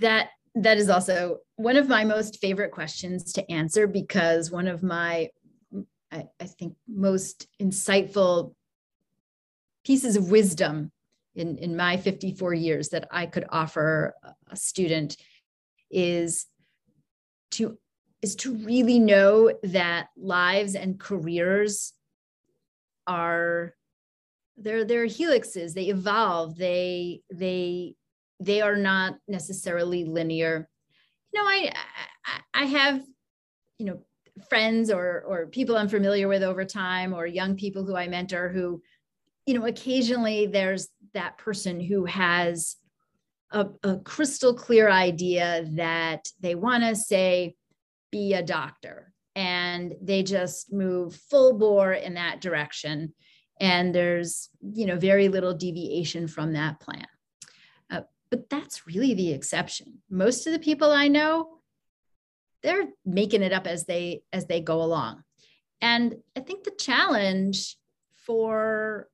That 0.00 0.28
that 0.56 0.76
is 0.76 0.90
also 0.90 1.38
one 1.56 1.76
of 1.76 1.88
my 1.88 2.04
most 2.04 2.38
favorite 2.38 2.70
questions 2.70 3.32
to 3.34 3.50
answer 3.50 3.86
because 3.86 4.50
one 4.50 4.68
of 4.68 4.82
my 4.82 5.30
I, 6.12 6.26
I 6.38 6.44
think 6.44 6.76
most 6.86 7.46
insightful 7.60 8.54
pieces 9.86 10.16
of 10.16 10.32
wisdom 10.32 10.90
in, 11.36 11.56
in 11.58 11.76
my 11.76 11.96
54 11.96 12.54
years 12.54 12.88
that 12.88 13.06
I 13.12 13.26
could 13.26 13.44
offer 13.50 14.14
a 14.50 14.56
student 14.56 15.16
is 15.90 16.46
to 17.52 17.78
is 18.20 18.34
to 18.34 18.56
really 18.56 18.98
know 18.98 19.52
that 19.62 20.08
lives 20.16 20.74
and 20.74 20.98
careers 20.98 21.92
are 23.06 23.74
they're 24.56 24.84
they're 24.84 25.06
helixes. 25.06 25.74
They 25.74 25.84
evolve. 25.84 26.56
They 26.56 27.20
they 27.32 27.94
they 28.40 28.62
are 28.62 28.76
not 28.76 29.14
necessarily 29.28 30.04
linear. 30.04 30.68
You 31.32 31.42
know 31.42 31.48
i 31.48 31.72
i, 32.54 32.64
have 32.64 33.02
you 33.78 33.86
know 33.86 34.00
friends 34.48 34.90
or 34.90 35.22
or 35.26 35.46
people 35.46 35.76
i'm 35.76 35.88
familiar 35.88 36.28
with 36.28 36.42
over 36.42 36.64
time 36.64 37.12
or 37.12 37.26
young 37.26 37.56
people 37.56 37.84
who 37.84 37.94
i 37.94 38.08
mentor 38.08 38.48
who 38.48 38.80
you 39.46 39.54
know, 39.54 39.64
occasionally 39.64 40.46
there's 40.46 40.88
that 41.14 41.38
person 41.38 41.80
who 41.80 42.04
has 42.04 42.76
a, 43.52 43.66
a 43.84 43.96
crystal 43.98 44.54
clear 44.54 44.90
idea 44.90 45.64
that 45.72 46.26
they 46.40 46.54
want 46.54 46.82
to 46.82 46.96
say, 46.96 47.54
be 48.10 48.34
a 48.34 48.42
doctor. 48.42 49.12
And 49.36 49.94
they 50.00 50.22
just 50.22 50.72
move 50.72 51.14
full 51.14 51.58
bore 51.58 51.92
in 51.92 52.14
that 52.14 52.40
direction. 52.40 53.14
And 53.60 53.94
there's, 53.94 54.48
you 54.60 54.86
know, 54.86 54.98
very 54.98 55.28
little 55.28 55.54
deviation 55.54 56.26
from 56.26 56.54
that 56.54 56.80
plan. 56.80 57.06
Uh, 57.90 58.02
but 58.30 58.50
that's 58.50 58.86
really 58.86 59.14
the 59.14 59.32
exception. 59.32 59.98
Most 60.10 60.46
of 60.46 60.52
the 60.52 60.58
people 60.58 60.90
I 60.90 61.08
know, 61.08 61.58
they're 62.62 62.88
making 63.04 63.42
it 63.42 63.52
up 63.52 63.66
as 63.66 63.84
they 63.84 64.22
as 64.32 64.46
they 64.46 64.60
go 64.60 64.82
along. 64.82 65.22
And 65.80 66.16
I 66.36 66.40
think 66.40 66.64
the 66.64 66.72
challenge 66.72 67.76
for 68.24 69.08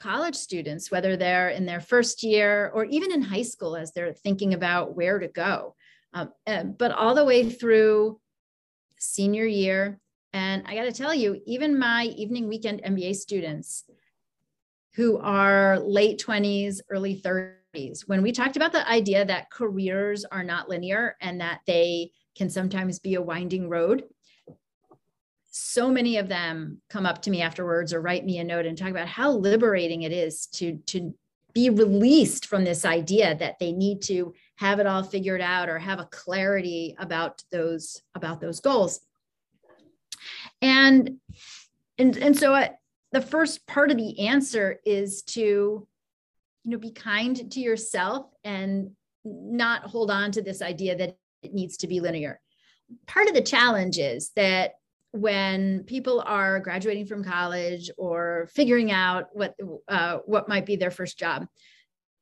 college 0.00 0.34
students, 0.34 0.90
whether 0.90 1.16
they're 1.16 1.50
in 1.50 1.66
their 1.66 1.80
first 1.80 2.22
year 2.22 2.70
or 2.74 2.84
even 2.84 3.12
in 3.12 3.22
high 3.22 3.42
school 3.42 3.76
as 3.76 3.92
they're 3.92 4.12
thinking 4.12 4.54
about 4.54 4.96
where 4.96 5.18
to 5.18 5.28
go, 5.28 5.74
um, 6.14 6.32
but 6.78 6.92
all 6.92 7.14
the 7.14 7.24
way 7.24 7.48
through 7.48 8.20
senior 8.98 9.44
year. 9.44 9.98
And 10.32 10.62
I 10.66 10.74
got 10.74 10.84
to 10.84 10.92
tell 10.92 11.14
you, 11.14 11.40
even 11.46 11.78
my 11.78 12.04
evening 12.04 12.48
weekend 12.48 12.82
MBA 12.82 13.16
students 13.16 13.84
who 14.94 15.18
are 15.18 15.78
late 15.78 16.22
20s, 16.24 16.80
early 16.90 17.20
30s, 17.20 18.02
when 18.06 18.22
we 18.22 18.32
talked 18.32 18.56
about 18.56 18.72
the 18.72 18.88
idea 18.88 19.24
that 19.24 19.50
careers 19.50 20.24
are 20.24 20.44
not 20.44 20.68
linear 20.68 21.16
and 21.20 21.40
that 21.40 21.60
they 21.66 22.10
can 22.36 22.50
sometimes 22.50 22.98
be 22.98 23.14
a 23.14 23.22
winding 23.22 23.68
road, 23.68 24.04
so 25.50 25.90
many 25.90 26.18
of 26.18 26.28
them 26.28 26.80
come 26.90 27.06
up 27.06 27.22
to 27.22 27.30
me 27.30 27.40
afterwards 27.42 27.92
or 27.92 28.00
write 28.00 28.24
me 28.24 28.38
a 28.38 28.44
note 28.44 28.66
and 28.66 28.76
talk 28.76 28.90
about 28.90 29.08
how 29.08 29.30
liberating 29.32 30.02
it 30.02 30.12
is 30.12 30.46
to 30.46 30.76
to 30.86 31.14
be 31.54 31.70
released 31.70 32.46
from 32.46 32.64
this 32.64 32.84
idea 32.84 33.34
that 33.34 33.58
they 33.58 33.72
need 33.72 34.02
to 34.02 34.34
have 34.56 34.78
it 34.78 34.86
all 34.86 35.02
figured 35.02 35.40
out 35.40 35.68
or 35.68 35.78
have 35.78 35.98
a 35.98 36.08
clarity 36.10 36.94
about 36.98 37.42
those 37.50 38.02
about 38.14 38.40
those 38.40 38.60
goals. 38.60 39.00
And 40.60 41.16
and 41.96 42.16
and 42.16 42.36
so 42.36 42.54
I, 42.54 42.72
the 43.12 43.20
first 43.20 43.66
part 43.66 43.90
of 43.90 43.96
the 43.96 44.28
answer 44.28 44.78
is 44.84 45.22
to 45.22 45.40
you 45.40 45.88
know 46.64 46.78
be 46.78 46.92
kind 46.92 47.50
to 47.50 47.60
yourself 47.60 48.26
and 48.44 48.90
not 49.24 49.82
hold 49.82 50.10
on 50.10 50.30
to 50.32 50.42
this 50.42 50.62
idea 50.62 50.96
that 50.96 51.16
it 51.42 51.54
needs 51.54 51.78
to 51.78 51.86
be 51.86 52.00
linear. 52.00 52.40
Part 53.06 53.28
of 53.28 53.34
the 53.34 53.42
challenge 53.42 53.98
is 53.98 54.30
that 54.36 54.74
when 55.12 55.84
people 55.84 56.22
are 56.26 56.60
graduating 56.60 57.06
from 57.06 57.24
college 57.24 57.90
or 57.96 58.48
figuring 58.52 58.90
out 58.92 59.28
what 59.32 59.54
uh, 59.88 60.18
what 60.26 60.48
might 60.48 60.66
be 60.66 60.76
their 60.76 60.90
first 60.90 61.18
job 61.18 61.46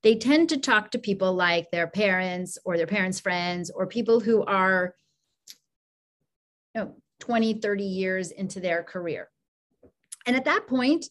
they 0.03 0.15
tend 0.15 0.49
to 0.51 0.57
talk 0.57 0.93
to 0.93 0.99
people 0.99 1.35
like 1.35 1.69
their 1.71 1.89
parents 1.89 2.59
or 2.65 2.77
their 2.77 2.87
parents 2.87 3.19
friends 3.19 3.71
or 3.71 3.87
people 3.87 4.21
who 4.21 4.45
are 4.45 4.95
you 6.75 6.83
know 6.83 6.95
20 7.21 7.55
30 7.55 7.85
years 7.85 8.31
into 8.31 8.61
their 8.61 8.85
career 8.85 9.29
and 10.27 10.37
at 10.37 10.45
that 10.45 10.67
point 10.69 11.07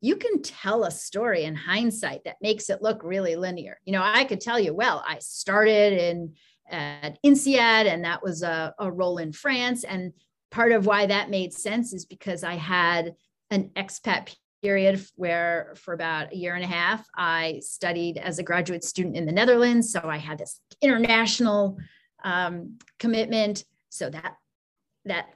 you 0.00 0.16
can 0.16 0.42
tell 0.42 0.84
a 0.84 0.90
story 0.90 1.44
in 1.44 1.54
hindsight 1.54 2.24
that 2.24 2.36
makes 2.42 2.68
it 2.68 2.82
look 2.82 3.00
really 3.04 3.36
linear 3.36 3.78
you 3.84 3.92
know 3.92 4.02
i 4.02 4.24
could 4.24 4.40
tell 4.40 4.58
you 4.58 4.74
well 4.74 5.04
i 5.06 5.18
started 5.20 5.92
in 5.92 6.32
at 6.68 7.18
INSEAD, 7.22 7.86
and 7.86 8.04
that 8.04 8.22
was 8.22 8.42
a, 8.42 8.74
a 8.78 8.90
role 8.90 9.18
in 9.18 9.32
France. 9.32 9.84
And 9.84 10.12
part 10.50 10.72
of 10.72 10.86
why 10.86 11.06
that 11.06 11.30
made 11.30 11.52
sense 11.52 11.92
is 11.92 12.04
because 12.04 12.44
I 12.44 12.54
had 12.54 13.14
an 13.50 13.70
expat 13.76 14.34
period 14.62 15.04
where 15.16 15.74
for 15.76 15.94
about 15.94 16.32
a 16.32 16.36
year 16.36 16.54
and 16.54 16.64
a 16.64 16.68
half 16.68 17.06
I 17.16 17.60
studied 17.62 18.18
as 18.18 18.38
a 18.38 18.42
graduate 18.42 18.84
student 18.84 19.16
in 19.16 19.26
the 19.26 19.32
Netherlands. 19.32 19.92
So 19.92 20.00
I 20.02 20.16
had 20.16 20.38
this 20.38 20.60
international 20.80 21.78
um, 22.24 22.78
commitment. 22.98 23.64
So 23.90 24.10
that 24.10 24.34
that 25.04 25.26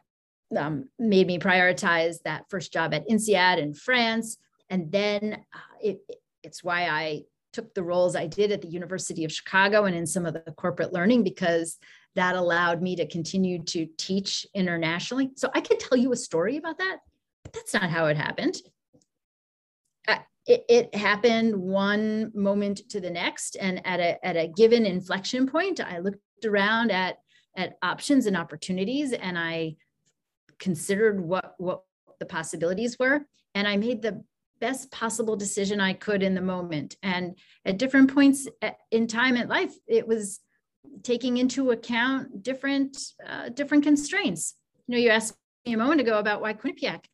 um, 0.56 0.88
made 0.98 1.26
me 1.26 1.38
prioritize 1.38 2.16
that 2.24 2.44
first 2.48 2.72
job 2.72 2.92
at 2.92 3.08
INSEAD 3.08 3.58
in 3.58 3.72
France. 3.74 4.36
And 4.68 4.90
then 4.90 5.44
uh, 5.54 5.76
it, 5.80 6.00
it's 6.42 6.64
why 6.64 6.88
I 6.88 7.22
took 7.52 7.74
the 7.74 7.82
roles 7.82 8.16
I 8.16 8.26
did 8.26 8.52
at 8.52 8.62
the 8.62 8.68
University 8.68 9.24
of 9.24 9.32
Chicago 9.32 9.84
and 9.84 9.96
in 9.96 10.06
some 10.06 10.26
of 10.26 10.34
the 10.34 10.52
corporate 10.56 10.92
learning 10.92 11.24
because 11.24 11.78
that 12.16 12.34
allowed 12.34 12.82
me 12.82 12.96
to 12.96 13.06
continue 13.06 13.62
to 13.64 13.86
teach 13.96 14.46
internationally. 14.54 15.30
So 15.36 15.48
I 15.54 15.60
could 15.60 15.78
tell 15.78 15.98
you 15.98 16.12
a 16.12 16.16
story 16.16 16.56
about 16.56 16.78
that, 16.78 16.98
but 17.44 17.52
that's 17.52 17.74
not 17.74 17.90
how 17.90 18.06
it 18.06 18.16
happened. 18.16 18.56
Uh, 20.08 20.18
it, 20.46 20.64
it, 20.68 20.94
happened 20.94 21.54
one 21.54 22.32
moment 22.34 22.88
to 22.90 23.00
the 23.00 23.10
next, 23.10 23.56
and 23.60 23.86
at 23.86 24.00
a 24.00 24.24
at 24.26 24.36
a 24.36 24.48
given 24.48 24.86
inflection 24.86 25.46
point, 25.46 25.80
I 25.80 25.98
looked 25.98 26.44
around 26.44 26.90
at 26.90 27.18
at 27.56 27.76
options 27.82 28.26
and 28.26 28.36
opportunities, 28.36 29.12
and 29.12 29.38
I 29.38 29.76
considered 30.58 31.20
what 31.20 31.54
what 31.58 31.82
the 32.18 32.26
possibilities 32.26 32.98
were, 32.98 33.20
and 33.54 33.68
I 33.68 33.76
made 33.76 34.02
the 34.02 34.24
best 34.60 34.90
possible 34.90 35.36
decision 35.36 35.80
I 35.80 35.94
could 35.94 36.22
in 36.22 36.34
the 36.34 36.40
moment. 36.40 36.96
And 37.02 37.36
at 37.64 37.78
different 37.78 38.12
points 38.12 38.46
uh, 38.62 38.70
in 38.90 39.06
time 39.06 39.36
in 39.36 39.48
life, 39.48 39.74
it 39.86 40.06
was 40.06 40.40
taking 41.02 41.36
into 41.36 41.70
account 41.70 42.42
different 42.42 42.96
uh, 43.26 43.48
different 43.50 43.84
constraints. 43.84 44.54
You 44.86 44.94
know, 44.94 45.00
you 45.00 45.10
asked 45.10 45.34
me 45.66 45.72
a 45.72 45.78
moment 45.78 46.00
ago 46.00 46.18
about 46.18 46.40
why 46.40 46.54
Quinnipiac. 46.54 47.04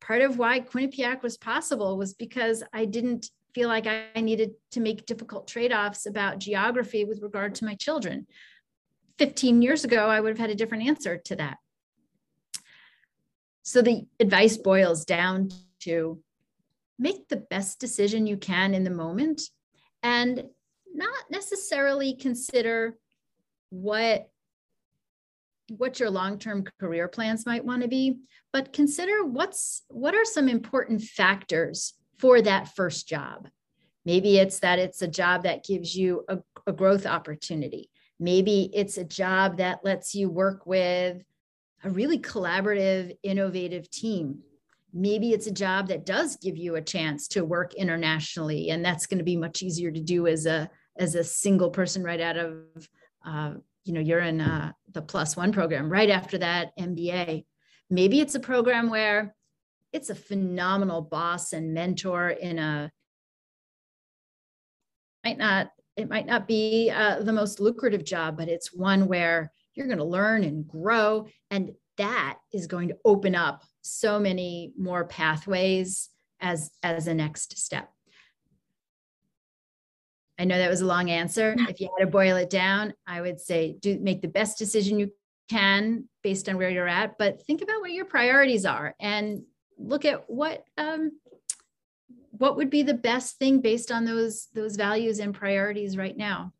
Part 0.00 0.22
of 0.22 0.38
why 0.38 0.60
Quinnipiac 0.60 1.22
was 1.22 1.36
possible 1.36 1.96
was 1.96 2.14
because 2.14 2.62
I 2.72 2.84
didn't 2.84 3.30
feel 3.54 3.68
like 3.68 3.86
I 3.86 4.20
needed 4.20 4.52
to 4.72 4.80
make 4.80 5.06
difficult 5.06 5.48
trade-offs 5.48 6.06
about 6.06 6.38
geography 6.38 7.04
with 7.04 7.22
regard 7.22 7.54
to 7.56 7.64
my 7.64 7.74
children. 7.74 8.26
15 9.18 9.62
years 9.62 9.84
ago, 9.84 10.06
I 10.06 10.20
would 10.20 10.30
have 10.30 10.38
had 10.38 10.50
a 10.50 10.54
different 10.54 10.86
answer 10.86 11.18
to 11.24 11.36
that. 11.36 11.56
So 13.62 13.82
the 13.82 14.06
advice 14.20 14.56
boils 14.56 15.04
down 15.04 15.50
to 15.80 16.22
make 16.98 17.28
the 17.28 17.36
best 17.36 17.80
decision 17.80 18.26
you 18.26 18.36
can 18.36 18.74
in 18.74 18.84
the 18.84 18.90
moment 18.90 19.42
and 20.02 20.44
not 20.98 21.24
necessarily 21.30 22.14
consider 22.14 22.96
what 23.70 24.28
what 25.76 26.00
your 26.00 26.08
long-term 26.10 26.64
career 26.80 27.08
plans 27.08 27.44
might 27.44 27.64
want 27.64 27.82
to 27.82 27.88
be 27.88 28.18
but 28.52 28.72
consider 28.72 29.24
what's 29.24 29.82
what 29.88 30.14
are 30.14 30.24
some 30.24 30.48
important 30.48 31.02
factors 31.02 31.94
for 32.18 32.42
that 32.42 32.74
first 32.74 33.08
job. 33.08 33.48
Maybe 34.04 34.38
it's 34.38 34.58
that 34.60 34.78
it's 34.78 35.02
a 35.02 35.08
job 35.08 35.44
that 35.44 35.64
gives 35.64 35.94
you 35.94 36.24
a, 36.28 36.38
a 36.66 36.72
growth 36.72 37.06
opportunity. 37.06 37.90
Maybe 38.18 38.70
it's 38.74 38.98
a 38.98 39.04
job 39.04 39.58
that 39.58 39.84
lets 39.84 40.14
you 40.14 40.28
work 40.28 40.66
with 40.66 41.22
a 41.84 41.90
really 41.90 42.18
collaborative 42.18 43.16
innovative 43.22 43.90
team. 43.90 44.40
Maybe 44.92 45.32
it's 45.32 45.46
a 45.46 45.52
job 45.52 45.88
that 45.88 46.06
does 46.06 46.36
give 46.36 46.56
you 46.56 46.74
a 46.74 46.82
chance 46.82 47.28
to 47.28 47.44
work 47.44 47.74
internationally 47.74 48.70
and 48.70 48.84
that's 48.84 49.06
going 49.06 49.18
to 49.18 49.24
be 49.24 49.36
much 49.36 49.62
easier 49.62 49.90
to 49.90 50.00
do 50.00 50.26
as 50.26 50.46
a 50.46 50.68
as 50.98 51.14
a 51.14 51.24
single 51.24 51.70
person 51.70 52.02
right 52.02 52.20
out 52.20 52.36
of 52.36 52.64
uh, 53.26 53.52
you 53.84 53.92
know 53.92 54.00
you're 54.00 54.20
in 54.20 54.40
uh, 54.40 54.72
the 54.92 55.02
plus 55.02 55.36
one 55.36 55.52
program 55.52 55.90
right 55.90 56.10
after 56.10 56.38
that 56.38 56.76
mba 56.78 57.44
maybe 57.90 58.20
it's 58.20 58.34
a 58.34 58.40
program 58.40 58.90
where 58.90 59.34
it's 59.92 60.10
a 60.10 60.14
phenomenal 60.14 61.00
boss 61.00 61.52
and 61.52 61.72
mentor 61.72 62.30
in 62.30 62.58
a 62.58 62.90
might 65.24 65.38
not 65.38 65.70
it 65.96 66.08
might 66.08 66.26
not 66.26 66.46
be 66.46 66.92
uh, 66.94 67.20
the 67.22 67.32
most 67.32 67.60
lucrative 67.60 68.04
job 68.04 68.36
but 68.36 68.48
it's 68.48 68.72
one 68.72 69.06
where 69.06 69.52
you're 69.74 69.86
going 69.86 69.98
to 69.98 70.04
learn 70.04 70.44
and 70.44 70.66
grow 70.66 71.26
and 71.50 71.72
that 71.96 72.38
is 72.52 72.66
going 72.66 72.88
to 72.88 72.96
open 73.04 73.34
up 73.34 73.64
so 73.82 74.18
many 74.18 74.72
more 74.78 75.04
pathways 75.04 76.10
as 76.40 76.70
as 76.82 77.08
a 77.08 77.14
next 77.14 77.58
step 77.58 77.90
i 80.38 80.44
know 80.44 80.58
that 80.58 80.70
was 80.70 80.80
a 80.80 80.86
long 80.86 81.10
answer. 81.10 81.54
If 81.58 81.80
you 81.80 81.90
had 81.96 82.04
to 82.04 82.10
boil 82.10 82.36
it 82.36 82.50
down 82.50 82.94
i 83.06 83.20
would 83.20 83.40
say 83.40 83.76
do 83.80 83.98
make 83.98 84.22
the 84.22 84.28
best 84.28 84.58
decision 84.58 84.98
you 84.98 85.12
can 85.48 86.08
based 86.22 86.48
on 86.48 86.56
where 86.56 86.70
you're 86.70 86.88
at 86.88 87.16
but 87.18 87.42
think 87.46 87.62
about 87.62 87.80
what 87.80 87.92
your 87.92 88.04
priorities 88.04 88.66
are 88.66 88.94
and 89.00 89.42
look 89.78 90.04
at 90.04 90.28
what 90.28 90.64
um, 90.76 91.12
what 92.30 92.56
would 92.56 92.70
be 92.70 92.82
the 92.82 92.94
best 92.94 93.38
thing 93.38 93.60
based 93.60 93.90
on 93.90 94.04
those 94.04 94.48
those 94.54 94.76
values 94.76 95.18
and 95.18 95.34
priorities 95.34 95.96
right 95.96 96.16
now. 96.16 96.52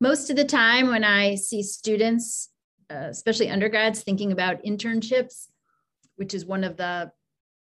Most 0.00 0.30
of 0.30 0.36
the 0.36 0.44
time 0.44 0.88
when 0.88 1.04
i 1.04 1.34
see 1.34 1.62
students 1.62 2.50
uh, 2.90 3.08
especially 3.10 3.50
undergrads 3.50 4.02
thinking 4.02 4.32
about 4.32 4.62
internships 4.64 5.48
which 6.18 6.34
is 6.34 6.44
one 6.44 6.64
of 6.64 6.76
the 6.76 7.10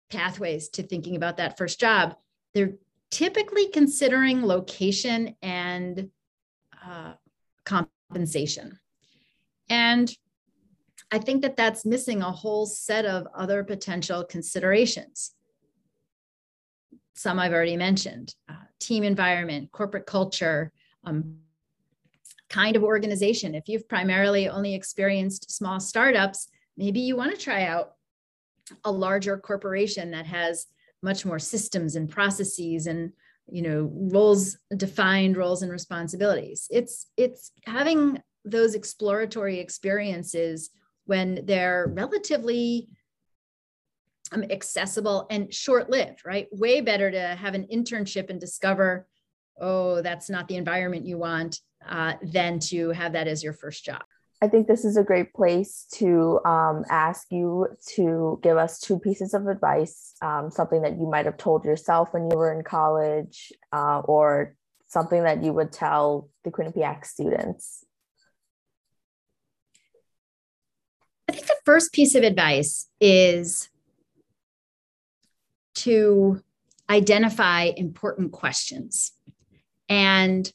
pathways 0.09 0.69
to 0.69 0.83
thinking 0.83 1.15
about 1.15 1.37
that 1.37 1.57
first 1.57 1.79
job, 1.79 2.15
they're 2.53 2.73
typically 3.15 3.69
considering 3.69 4.45
location 4.45 5.33
and 5.41 6.09
uh, 6.85 7.13
compensation. 7.63 8.77
And 9.69 10.13
I 11.13 11.19
think 11.19 11.41
that 11.43 11.55
that's 11.55 11.85
missing 11.85 12.21
a 12.21 12.29
whole 12.29 12.65
set 12.65 13.05
of 13.05 13.25
other 13.33 13.63
potential 13.63 14.25
considerations. 14.25 15.31
Some 17.13 17.39
I've 17.39 17.53
already 17.53 17.77
mentioned 17.77 18.35
uh, 18.49 18.55
team 18.81 19.05
environment, 19.05 19.71
corporate 19.71 20.05
culture, 20.05 20.73
um, 21.05 21.37
kind 22.49 22.75
of 22.75 22.83
organization. 22.83 23.55
If 23.55 23.69
you've 23.69 23.87
primarily 23.87 24.49
only 24.49 24.75
experienced 24.75 25.49
small 25.49 25.79
startups, 25.79 26.49
maybe 26.75 26.99
you 26.99 27.15
want 27.15 27.31
to 27.31 27.41
try 27.41 27.63
out 27.63 27.93
a 28.83 28.91
larger 28.91 29.37
corporation 29.37 30.11
that 30.11 30.25
has 30.25 30.67
much 31.05 31.23
more 31.25 31.39
systems 31.39 31.95
and 31.95 32.09
processes 32.09 32.87
and 32.87 33.13
you 33.47 33.61
know 33.61 33.89
roles 33.93 34.57
defined 34.75 35.37
roles 35.37 35.61
and 35.61 35.71
responsibilities. 35.71 36.67
It's 36.71 37.07
it's 37.15 37.51
having 37.65 38.21
those 38.43 38.73
exploratory 38.75 39.59
experiences 39.59 40.71
when 41.05 41.45
they're 41.45 41.87
relatively 41.93 42.89
um, 44.31 44.43
accessible 44.49 45.27
and 45.29 45.53
short-lived 45.53 46.25
right? 46.25 46.47
Way 46.51 46.81
better 46.81 47.11
to 47.11 47.21
have 47.43 47.53
an 47.53 47.67
internship 47.71 48.29
and 48.29 48.39
discover 48.41 49.07
oh 49.61 50.01
that's 50.01 50.29
not 50.29 50.47
the 50.47 50.57
environment 50.57 51.05
you 51.05 51.17
want 51.17 51.61
uh, 51.87 52.13
than 52.23 52.59
to 52.59 52.89
have 52.89 53.13
that 53.13 53.27
as 53.27 53.43
your 53.43 53.53
first 53.53 53.85
job 53.85 54.03
I 54.45 54.47
think 54.47 54.67
this 54.67 54.85
is 54.85 54.95
a 54.95 55.03
great 55.03 55.33
place 55.33 55.87
to 55.93 56.39
um, 56.45 56.85
ask 56.87 57.25
you 57.31 57.65
to 57.95 58.39
give 58.43 58.57
us 58.57 58.79
two 58.79 58.99
pieces 58.99 59.33
of 59.33 59.47
advice, 59.47 60.13
um, 60.21 60.51
something 60.51 60.83
that 60.83 60.99
you 60.99 61.09
might 61.09 61.25
have 61.25 61.37
told 61.37 61.65
yourself 61.65 62.13
when 62.13 62.29
you 62.29 62.37
were 62.37 62.53
in 62.53 62.63
college, 62.63 63.51
uh, 63.73 64.01
or 64.01 64.55
something 64.87 65.23
that 65.23 65.43
you 65.43 65.51
would 65.51 65.71
tell 65.71 66.29
the 66.43 66.51
Quinnipiac 66.51 67.07
students. 67.07 67.83
I 71.27 71.31
think 71.31 71.47
the 71.47 71.57
first 71.65 71.91
piece 71.91 72.13
of 72.13 72.21
advice 72.21 72.87
is 73.01 73.67
to 75.77 76.39
identify 76.87 77.71
important 77.75 78.31
questions. 78.31 79.11
And 79.89 80.53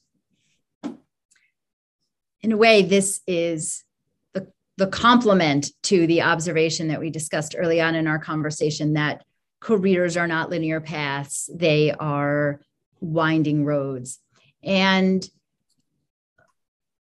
in 2.43 2.53
a 2.53 2.57
way, 2.57 2.83
this 2.83 3.21
is 3.27 3.85
the, 4.33 4.49
the 4.77 4.87
complement 4.87 5.71
to 5.85 6.07
the 6.07 6.23
observation 6.23 6.89
that 6.89 7.01
we 7.01 7.11
discussed 7.11 7.55
early 7.59 7.81
on 7.81 7.95
in 7.95 8.07
our 8.07 8.19
conversation 8.19 8.95
that 8.95 9.25
careers 9.61 10.17
are 10.17 10.27
not 10.27 10.51
linear 10.51 10.81
paths, 10.81 11.51
they 11.55 11.93
are 11.93 12.61
winding 13.01 13.65
roads. 13.65 14.19
And 14.63 15.25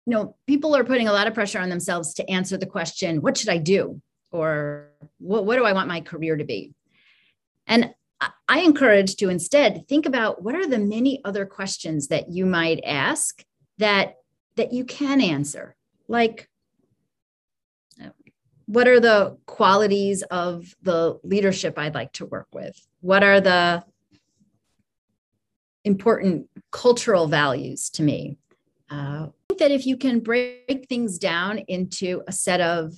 you 0.06 0.12
know, 0.12 0.36
people 0.46 0.76
are 0.76 0.84
putting 0.84 1.08
a 1.08 1.12
lot 1.12 1.26
of 1.26 1.34
pressure 1.34 1.58
on 1.58 1.68
themselves 1.68 2.14
to 2.14 2.30
answer 2.30 2.56
the 2.56 2.66
question, 2.66 3.20
what 3.20 3.36
should 3.36 3.48
I 3.48 3.58
do? 3.58 4.00
Or 4.30 4.90
what, 5.18 5.44
what 5.44 5.56
do 5.56 5.64
I 5.64 5.72
want 5.72 5.88
my 5.88 6.00
career 6.00 6.36
to 6.36 6.44
be? 6.44 6.74
And 7.66 7.92
I 8.48 8.60
encourage 8.60 9.16
to 9.16 9.28
instead 9.28 9.86
think 9.88 10.06
about 10.06 10.42
what 10.42 10.54
are 10.54 10.66
the 10.66 10.78
many 10.78 11.20
other 11.24 11.44
questions 11.44 12.08
that 12.08 12.30
you 12.30 12.46
might 12.46 12.80
ask 12.84 13.44
that 13.78 14.14
that 14.56 14.72
you 14.72 14.84
can 14.84 15.20
answer. 15.20 15.76
Like 16.08 16.48
what 18.66 18.88
are 18.88 19.00
the 19.00 19.38
qualities 19.46 20.22
of 20.22 20.74
the 20.82 21.18
leadership 21.22 21.78
i'd 21.78 21.94
like 21.94 22.12
to 22.12 22.26
work 22.26 22.48
with? 22.52 22.86
What 23.00 23.22
are 23.22 23.40
the 23.40 23.84
important 25.84 26.48
cultural 26.72 27.28
values 27.28 27.90
to 27.90 28.02
me? 28.02 28.38
Uh, 28.90 29.28
that 29.58 29.70
if 29.70 29.86
you 29.86 29.96
can 29.96 30.20
break 30.20 30.86
things 30.88 31.18
down 31.18 31.58
into 31.68 32.22
a 32.28 32.32
set 32.32 32.60
of 32.60 32.92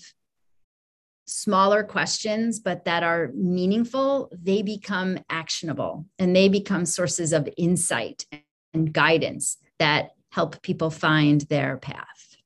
smaller 1.26 1.84
questions 1.84 2.58
but 2.58 2.86
that 2.86 3.02
are 3.02 3.30
meaningful 3.34 4.30
they 4.32 4.62
become 4.62 5.18
actionable 5.28 6.06
and 6.18 6.34
they 6.34 6.48
become 6.48 6.86
sources 6.86 7.34
of 7.34 7.46
insight 7.58 8.24
and 8.72 8.94
guidance 8.94 9.58
that 9.78 10.12
help 10.30 10.62
people 10.62 10.90
find 10.90 11.42
their 11.42 11.76
path. 11.76 12.36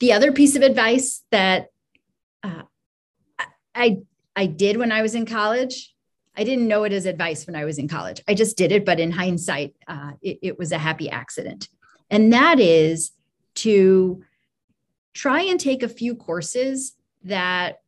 The 0.00 0.12
other 0.12 0.32
piece 0.32 0.56
of 0.56 0.62
advice 0.62 1.22
that 1.30 1.68
uh, 2.42 2.62
I 3.74 3.98
I 4.34 4.46
did 4.46 4.76
when 4.76 4.92
I 4.92 5.02
was 5.02 5.14
in 5.14 5.26
college, 5.26 5.94
I 6.36 6.44
didn't 6.44 6.68
know 6.68 6.84
it 6.84 6.92
as 6.92 7.06
advice 7.06 7.46
when 7.46 7.56
I 7.56 7.64
was 7.64 7.78
in 7.78 7.88
college. 7.88 8.22
I 8.26 8.34
just 8.34 8.56
did 8.56 8.72
it, 8.72 8.84
but 8.84 8.98
in 8.98 9.10
hindsight, 9.10 9.74
uh, 9.86 10.12
it, 10.22 10.38
it 10.42 10.58
was 10.58 10.72
a 10.72 10.78
happy 10.78 11.10
accident. 11.10 11.68
And 12.10 12.32
that 12.32 12.58
is 12.58 13.12
to 13.56 14.24
try 15.12 15.42
and 15.42 15.60
take 15.60 15.82
a 15.82 15.88
few 15.88 16.14
courses 16.14 16.94
that 17.24 17.80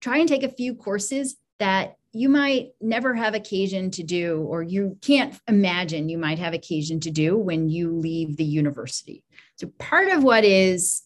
try 0.00 0.18
and 0.18 0.28
take 0.28 0.42
a 0.44 0.48
few 0.48 0.74
courses 0.74 1.36
that 1.58 1.96
you 2.14 2.28
might 2.28 2.70
never 2.80 3.12
have 3.14 3.34
occasion 3.34 3.90
to 3.90 4.04
do, 4.04 4.38
or 4.48 4.62
you 4.62 4.96
can't 5.02 5.38
imagine 5.48 6.08
you 6.08 6.18
might 6.18 6.38
have 6.38 6.54
occasion 6.54 7.00
to 7.00 7.10
do 7.10 7.36
when 7.36 7.68
you 7.68 7.90
leave 7.90 8.36
the 8.36 8.44
university. 8.44 9.24
So, 9.56 9.66
part 9.78 10.08
of 10.08 10.22
what 10.22 10.44
is 10.44 11.02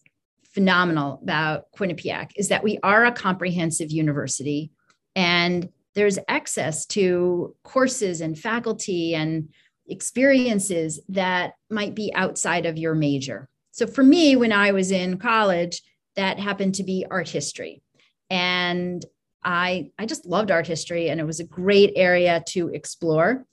phenomenal 0.53 1.21
about 1.23 1.73
Quinnipiac 1.77 2.33
is 2.37 2.49
that 2.49 2.63
we 2.63 2.79
are 2.83 3.07
a 3.07 3.13
comprehensive 3.13 3.91
university 3.91 4.71
and 5.17 5.69
there's 5.95 6.19
access 6.29 6.85
to 6.87 7.57
courses 7.65 8.21
and 8.21 8.39
faculty 8.39 9.15
and 9.15 9.49
experiences 9.89 11.01
that 11.09 11.55
might 11.71 11.95
be 11.95 12.13
outside 12.15 12.67
of 12.67 12.77
your 12.77 12.95
major. 12.95 13.49
So, 13.71 13.87
for 13.87 14.03
me, 14.03 14.37
when 14.37 14.53
I 14.53 14.73
was 14.73 14.91
in 14.91 15.19
college, 15.19 15.81
that 16.17 16.39
happened 16.39 16.75
to 16.75 16.83
be 16.83 17.07
art 17.11 17.29
history. 17.29 17.83
And 18.29 19.03
I, 19.45 19.91
I 19.99 20.07
just 20.07 20.27
loved 20.27 20.51
art 20.51 20.67
history 20.67 21.11
and 21.11 21.21
it 21.21 21.25
was 21.25 21.41
a 21.41 21.45
great 21.45 21.93
area 21.97 22.43
to 22.49 22.69
explore. 22.69 23.47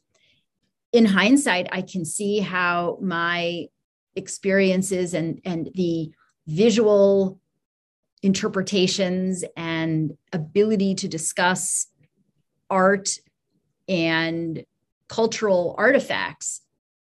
In 0.92 1.06
hindsight, 1.06 1.68
I 1.72 1.82
can 1.82 2.06
see 2.06 2.40
how 2.40 2.98
my 3.02 3.68
experiences 4.16 5.14
and, 5.14 5.42
and 5.46 5.70
the 5.76 6.12
visual 6.48 7.40
interpretations 8.24 9.44
and 9.56 10.18
ability 10.34 10.96
to 10.96 11.08
discuss 11.08 11.88
art 12.70 13.20
and 13.88 14.66
cultural 15.08 15.76
artifacts 15.78 16.62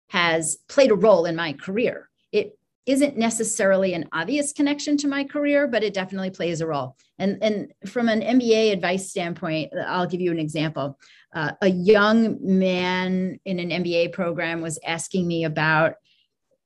has 0.09 0.57
played 0.67 0.91
a 0.91 0.95
role 0.95 1.25
in 1.25 1.35
my 1.35 1.53
career. 1.53 2.09
It 2.31 2.58
isn't 2.89 3.15
necessarily 3.15 3.93
an 3.93 4.09
obvious 4.11 4.51
connection 4.51 4.97
to 4.97 5.07
my 5.07 5.23
career, 5.23 5.67
but 5.67 5.83
it 5.83 5.93
definitely 5.93 6.31
plays 6.31 6.59
a 6.59 6.65
role. 6.65 6.95
And, 7.19 7.37
and 7.43 7.71
from 7.85 8.09
an 8.09 8.21
MBA 8.21 8.73
advice 8.73 9.11
standpoint, 9.11 9.71
I'll 9.85 10.07
give 10.07 10.21
you 10.21 10.31
an 10.31 10.39
example. 10.39 10.97
Uh, 11.31 11.51
a 11.61 11.69
young 11.69 12.37
man 12.41 13.39
in 13.45 13.59
an 13.59 13.69
MBA 13.69 14.11
program 14.11 14.61
was 14.61 14.79
asking 14.83 15.27
me 15.27 15.43
about 15.43 15.93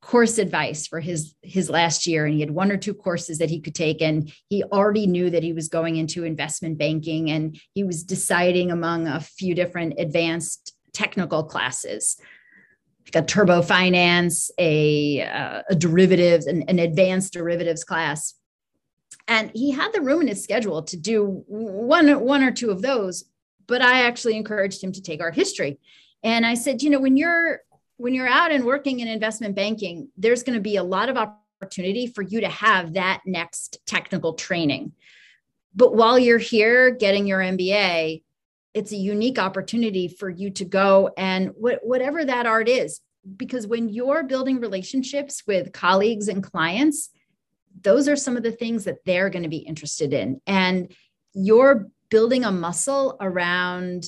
course 0.01 0.37
advice 0.37 0.85
for 0.85 0.99
his 0.99 1.33
his 1.41 1.69
last 1.69 2.05
year 2.05 2.25
and 2.25 2.33
he 2.33 2.41
had 2.41 2.51
one 2.51 2.73
or 2.73 2.75
two 2.75 2.93
courses 2.93 3.37
that 3.37 3.49
he 3.49 3.61
could 3.61 3.73
take 3.73 4.01
and 4.01 4.33
he 4.49 4.61
already 4.65 5.07
knew 5.07 5.29
that 5.29 5.43
he 5.43 5.53
was 5.53 5.69
going 5.69 5.95
into 5.95 6.25
investment 6.25 6.77
banking 6.77 7.31
and 7.31 7.57
he 7.73 7.85
was 7.85 8.03
deciding 8.03 8.69
among 8.69 9.07
a 9.07 9.21
few 9.21 9.55
different 9.55 9.93
advanced 9.97 10.75
technical 10.91 11.41
classes 11.45 12.17
a 13.15 13.21
turbo 13.21 13.61
finance 13.61 14.51
a, 14.57 15.21
uh, 15.21 15.61
a 15.69 15.75
derivatives 15.75 16.45
an, 16.45 16.63
an 16.63 16.79
advanced 16.79 17.33
derivatives 17.33 17.83
class 17.83 18.35
and 19.27 19.51
he 19.53 19.71
had 19.71 19.93
the 19.93 20.01
room 20.01 20.21
in 20.21 20.27
his 20.27 20.43
schedule 20.43 20.83
to 20.83 20.97
do 20.97 21.43
one 21.47 22.19
one 22.21 22.43
or 22.43 22.51
two 22.51 22.71
of 22.71 22.81
those 22.81 23.25
but 23.67 23.81
i 23.81 24.01
actually 24.01 24.35
encouraged 24.35 24.83
him 24.83 24.91
to 24.91 25.01
take 25.01 25.21
art 25.21 25.35
history 25.35 25.79
and 26.23 26.45
i 26.45 26.53
said 26.53 26.81
you 26.81 26.89
know 26.89 26.99
when 26.99 27.17
you're 27.17 27.61
when 27.97 28.13
you're 28.13 28.27
out 28.27 28.51
and 28.51 28.65
working 28.65 28.99
in 28.99 29.07
investment 29.07 29.55
banking, 29.55 30.09
there's 30.17 30.43
going 30.43 30.55
to 30.55 30.61
be 30.61 30.75
a 30.77 30.83
lot 30.83 31.09
of 31.09 31.17
opportunity 31.17 32.07
for 32.07 32.21
you 32.21 32.41
to 32.41 32.49
have 32.49 32.93
that 32.93 33.21
next 33.25 33.77
technical 33.85 34.33
training. 34.33 34.91
But 35.75 35.95
while 35.95 36.19
you're 36.19 36.37
here 36.37 36.91
getting 36.91 37.27
your 37.27 37.39
MBA, 37.39 38.23
it's 38.73 38.91
a 38.91 38.97
unique 38.97 39.39
opportunity 39.39 40.07
for 40.07 40.29
you 40.29 40.49
to 40.51 40.65
go 40.65 41.11
and 41.15 41.49
wh- 41.49 41.81
whatever 41.83 42.25
that 42.25 42.45
art 42.45 42.67
is. 42.67 42.99
Because 43.37 43.67
when 43.67 43.89
you're 43.89 44.23
building 44.23 44.59
relationships 44.59 45.43
with 45.47 45.71
colleagues 45.71 46.27
and 46.27 46.43
clients, 46.43 47.09
those 47.81 48.07
are 48.07 48.15
some 48.15 48.37
of 48.37 48.43
the 48.43 48.51
things 48.51 48.83
that 48.85 49.03
they're 49.05 49.29
going 49.29 49.43
to 49.43 49.49
be 49.49 49.57
interested 49.57 50.13
in. 50.13 50.41
And 50.45 50.93
you're 51.33 51.87
building 52.09 52.43
a 52.45 52.51
muscle 52.51 53.17
around 53.19 54.05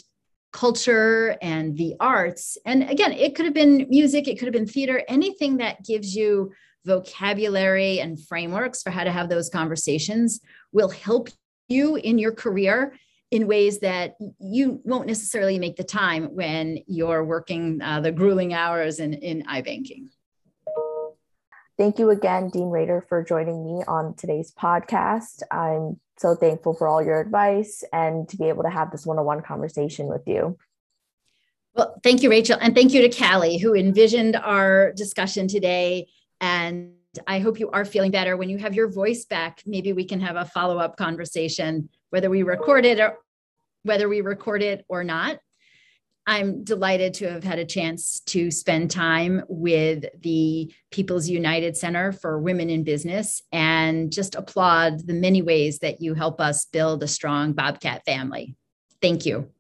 culture 0.51 1.35
and 1.41 1.77
the 1.77 1.95
arts. 1.99 2.57
And 2.65 2.89
again, 2.89 3.11
it 3.11 3.35
could 3.35 3.45
have 3.45 3.53
been 3.53 3.87
music, 3.89 4.27
it 4.27 4.37
could 4.37 4.45
have 4.45 4.53
been 4.53 4.67
theater, 4.67 5.03
anything 5.07 5.57
that 5.57 5.83
gives 5.83 6.15
you 6.15 6.53
vocabulary 6.85 7.99
and 7.99 8.19
frameworks 8.19 8.81
for 8.81 8.89
how 8.89 9.03
to 9.03 9.11
have 9.11 9.27
those 9.27 9.49
conversations 9.49 10.39
will 10.71 10.89
help 10.89 11.29
you 11.67 11.95
in 11.95 12.17
your 12.17 12.31
career 12.31 12.93
in 13.31 13.47
ways 13.47 13.79
that 13.79 14.15
you 14.39 14.81
won't 14.83 15.07
necessarily 15.07 15.59
make 15.59 15.75
the 15.75 15.83
time 15.83 16.25
when 16.35 16.79
you're 16.87 17.23
working 17.23 17.81
uh, 17.81 17.99
the 17.99 18.11
grueling 18.11 18.53
hours 18.53 18.99
in, 18.99 19.13
in 19.13 19.43
iBanking. 19.43 20.07
Thank 21.77 21.99
you 21.99 22.09
again, 22.09 22.49
Dean 22.49 22.69
Raider, 22.69 23.05
for 23.09 23.23
joining 23.23 23.63
me 23.65 23.83
on 23.87 24.15
today's 24.15 24.53
podcast. 24.53 25.41
I'm 25.51 25.99
so 26.17 26.33
thankful 26.35 26.73
for 26.73 26.87
all 26.87 27.03
your 27.03 27.19
advice 27.19 27.83
and 27.91 28.29
to 28.29 28.37
be 28.37 28.45
able 28.45 28.63
to 28.63 28.69
have 28.69 28.91
this 28.91 29.05
one 29.05 29.19
on 29.19 29.25
one 29.25 29.41
conversation 29.41 30.07
with 30.07 30.21
you. 30.25 30.57
Well, 31.73 31.99
thank 32.03 32.23
you, 32.23 32.29
Rachel. 32.29 32.57
And 32.61 32.73
thank 32.73 32.93
you 32.93 33.05
to 33.05 33.09
Callie, 33.09 33.57
who 33.57 33.75
envisioned 33.75 34.37
our 34.37 34.93
discussion 34.93 35.49
today. 35.49 36.07
And 36.39 36.94
I 37.27 37.39
hope 37.39 37.59
you 37.59 37.69
are 37.71 37.85
feeling 37.85 38.11
better. 38.11 38.37
When 38.37 38.49
you 38.49 38.57
have 38.57 38.73
your 38.73 38.87
voice 38.87 39.25
back, 39.25 39.61
maybe 39.65 39.93
we 39.93 40.05
can 40.05 40.19
have 40.21 40.35
a 40.35 40.45
follow 40.45 40.77
up 40.77 40.97
conversation, 40.97 41.89
whether 42.09 42.29
we 42.29 42.43
record 42.43 42.85
it 42.85 42.99
or 42.99 43.17
whether 43.83 44.09
we 44.09 44.21
record 44.21 44.61
it 44.63 44.85
or 44.87 45.03
not. 45.03 45.39
I'm 46.27 46.63
delighted 46.63 47.13
to 47.15 47.31
have 47.31 47.43
had 47.43 47.59
a 47.59 47.65
chance 47.65 48.19
to 48.27 48.49
spend 48.49 48.89
time 48.89 49.43
with 49.47 50.05
the 50.21 50.73
People's 50.89 51.29
United 51.29 51.77
Center 51.77 52.11
for 52.11 52.39
Women 52.39 52.71
in 52.71 52.83
Business 52.83 53.43
and 53.51 54.11
just 54.11 54.33
applaud 54.33 55.05
the 55.05 55.13
many 55.13 55.43
ways 55.43 55.79
that 55.79 56.01
you 56.01 56.15
help 56.15 56.41
us 56.41 56.65
build 56.65 57.03
a 57.03 57.07
strong 57.07 57.53
Bobcat 57.53 58.03
family. 58.05 58.55
Thank 59.01 59.27
you. 59.27 59.51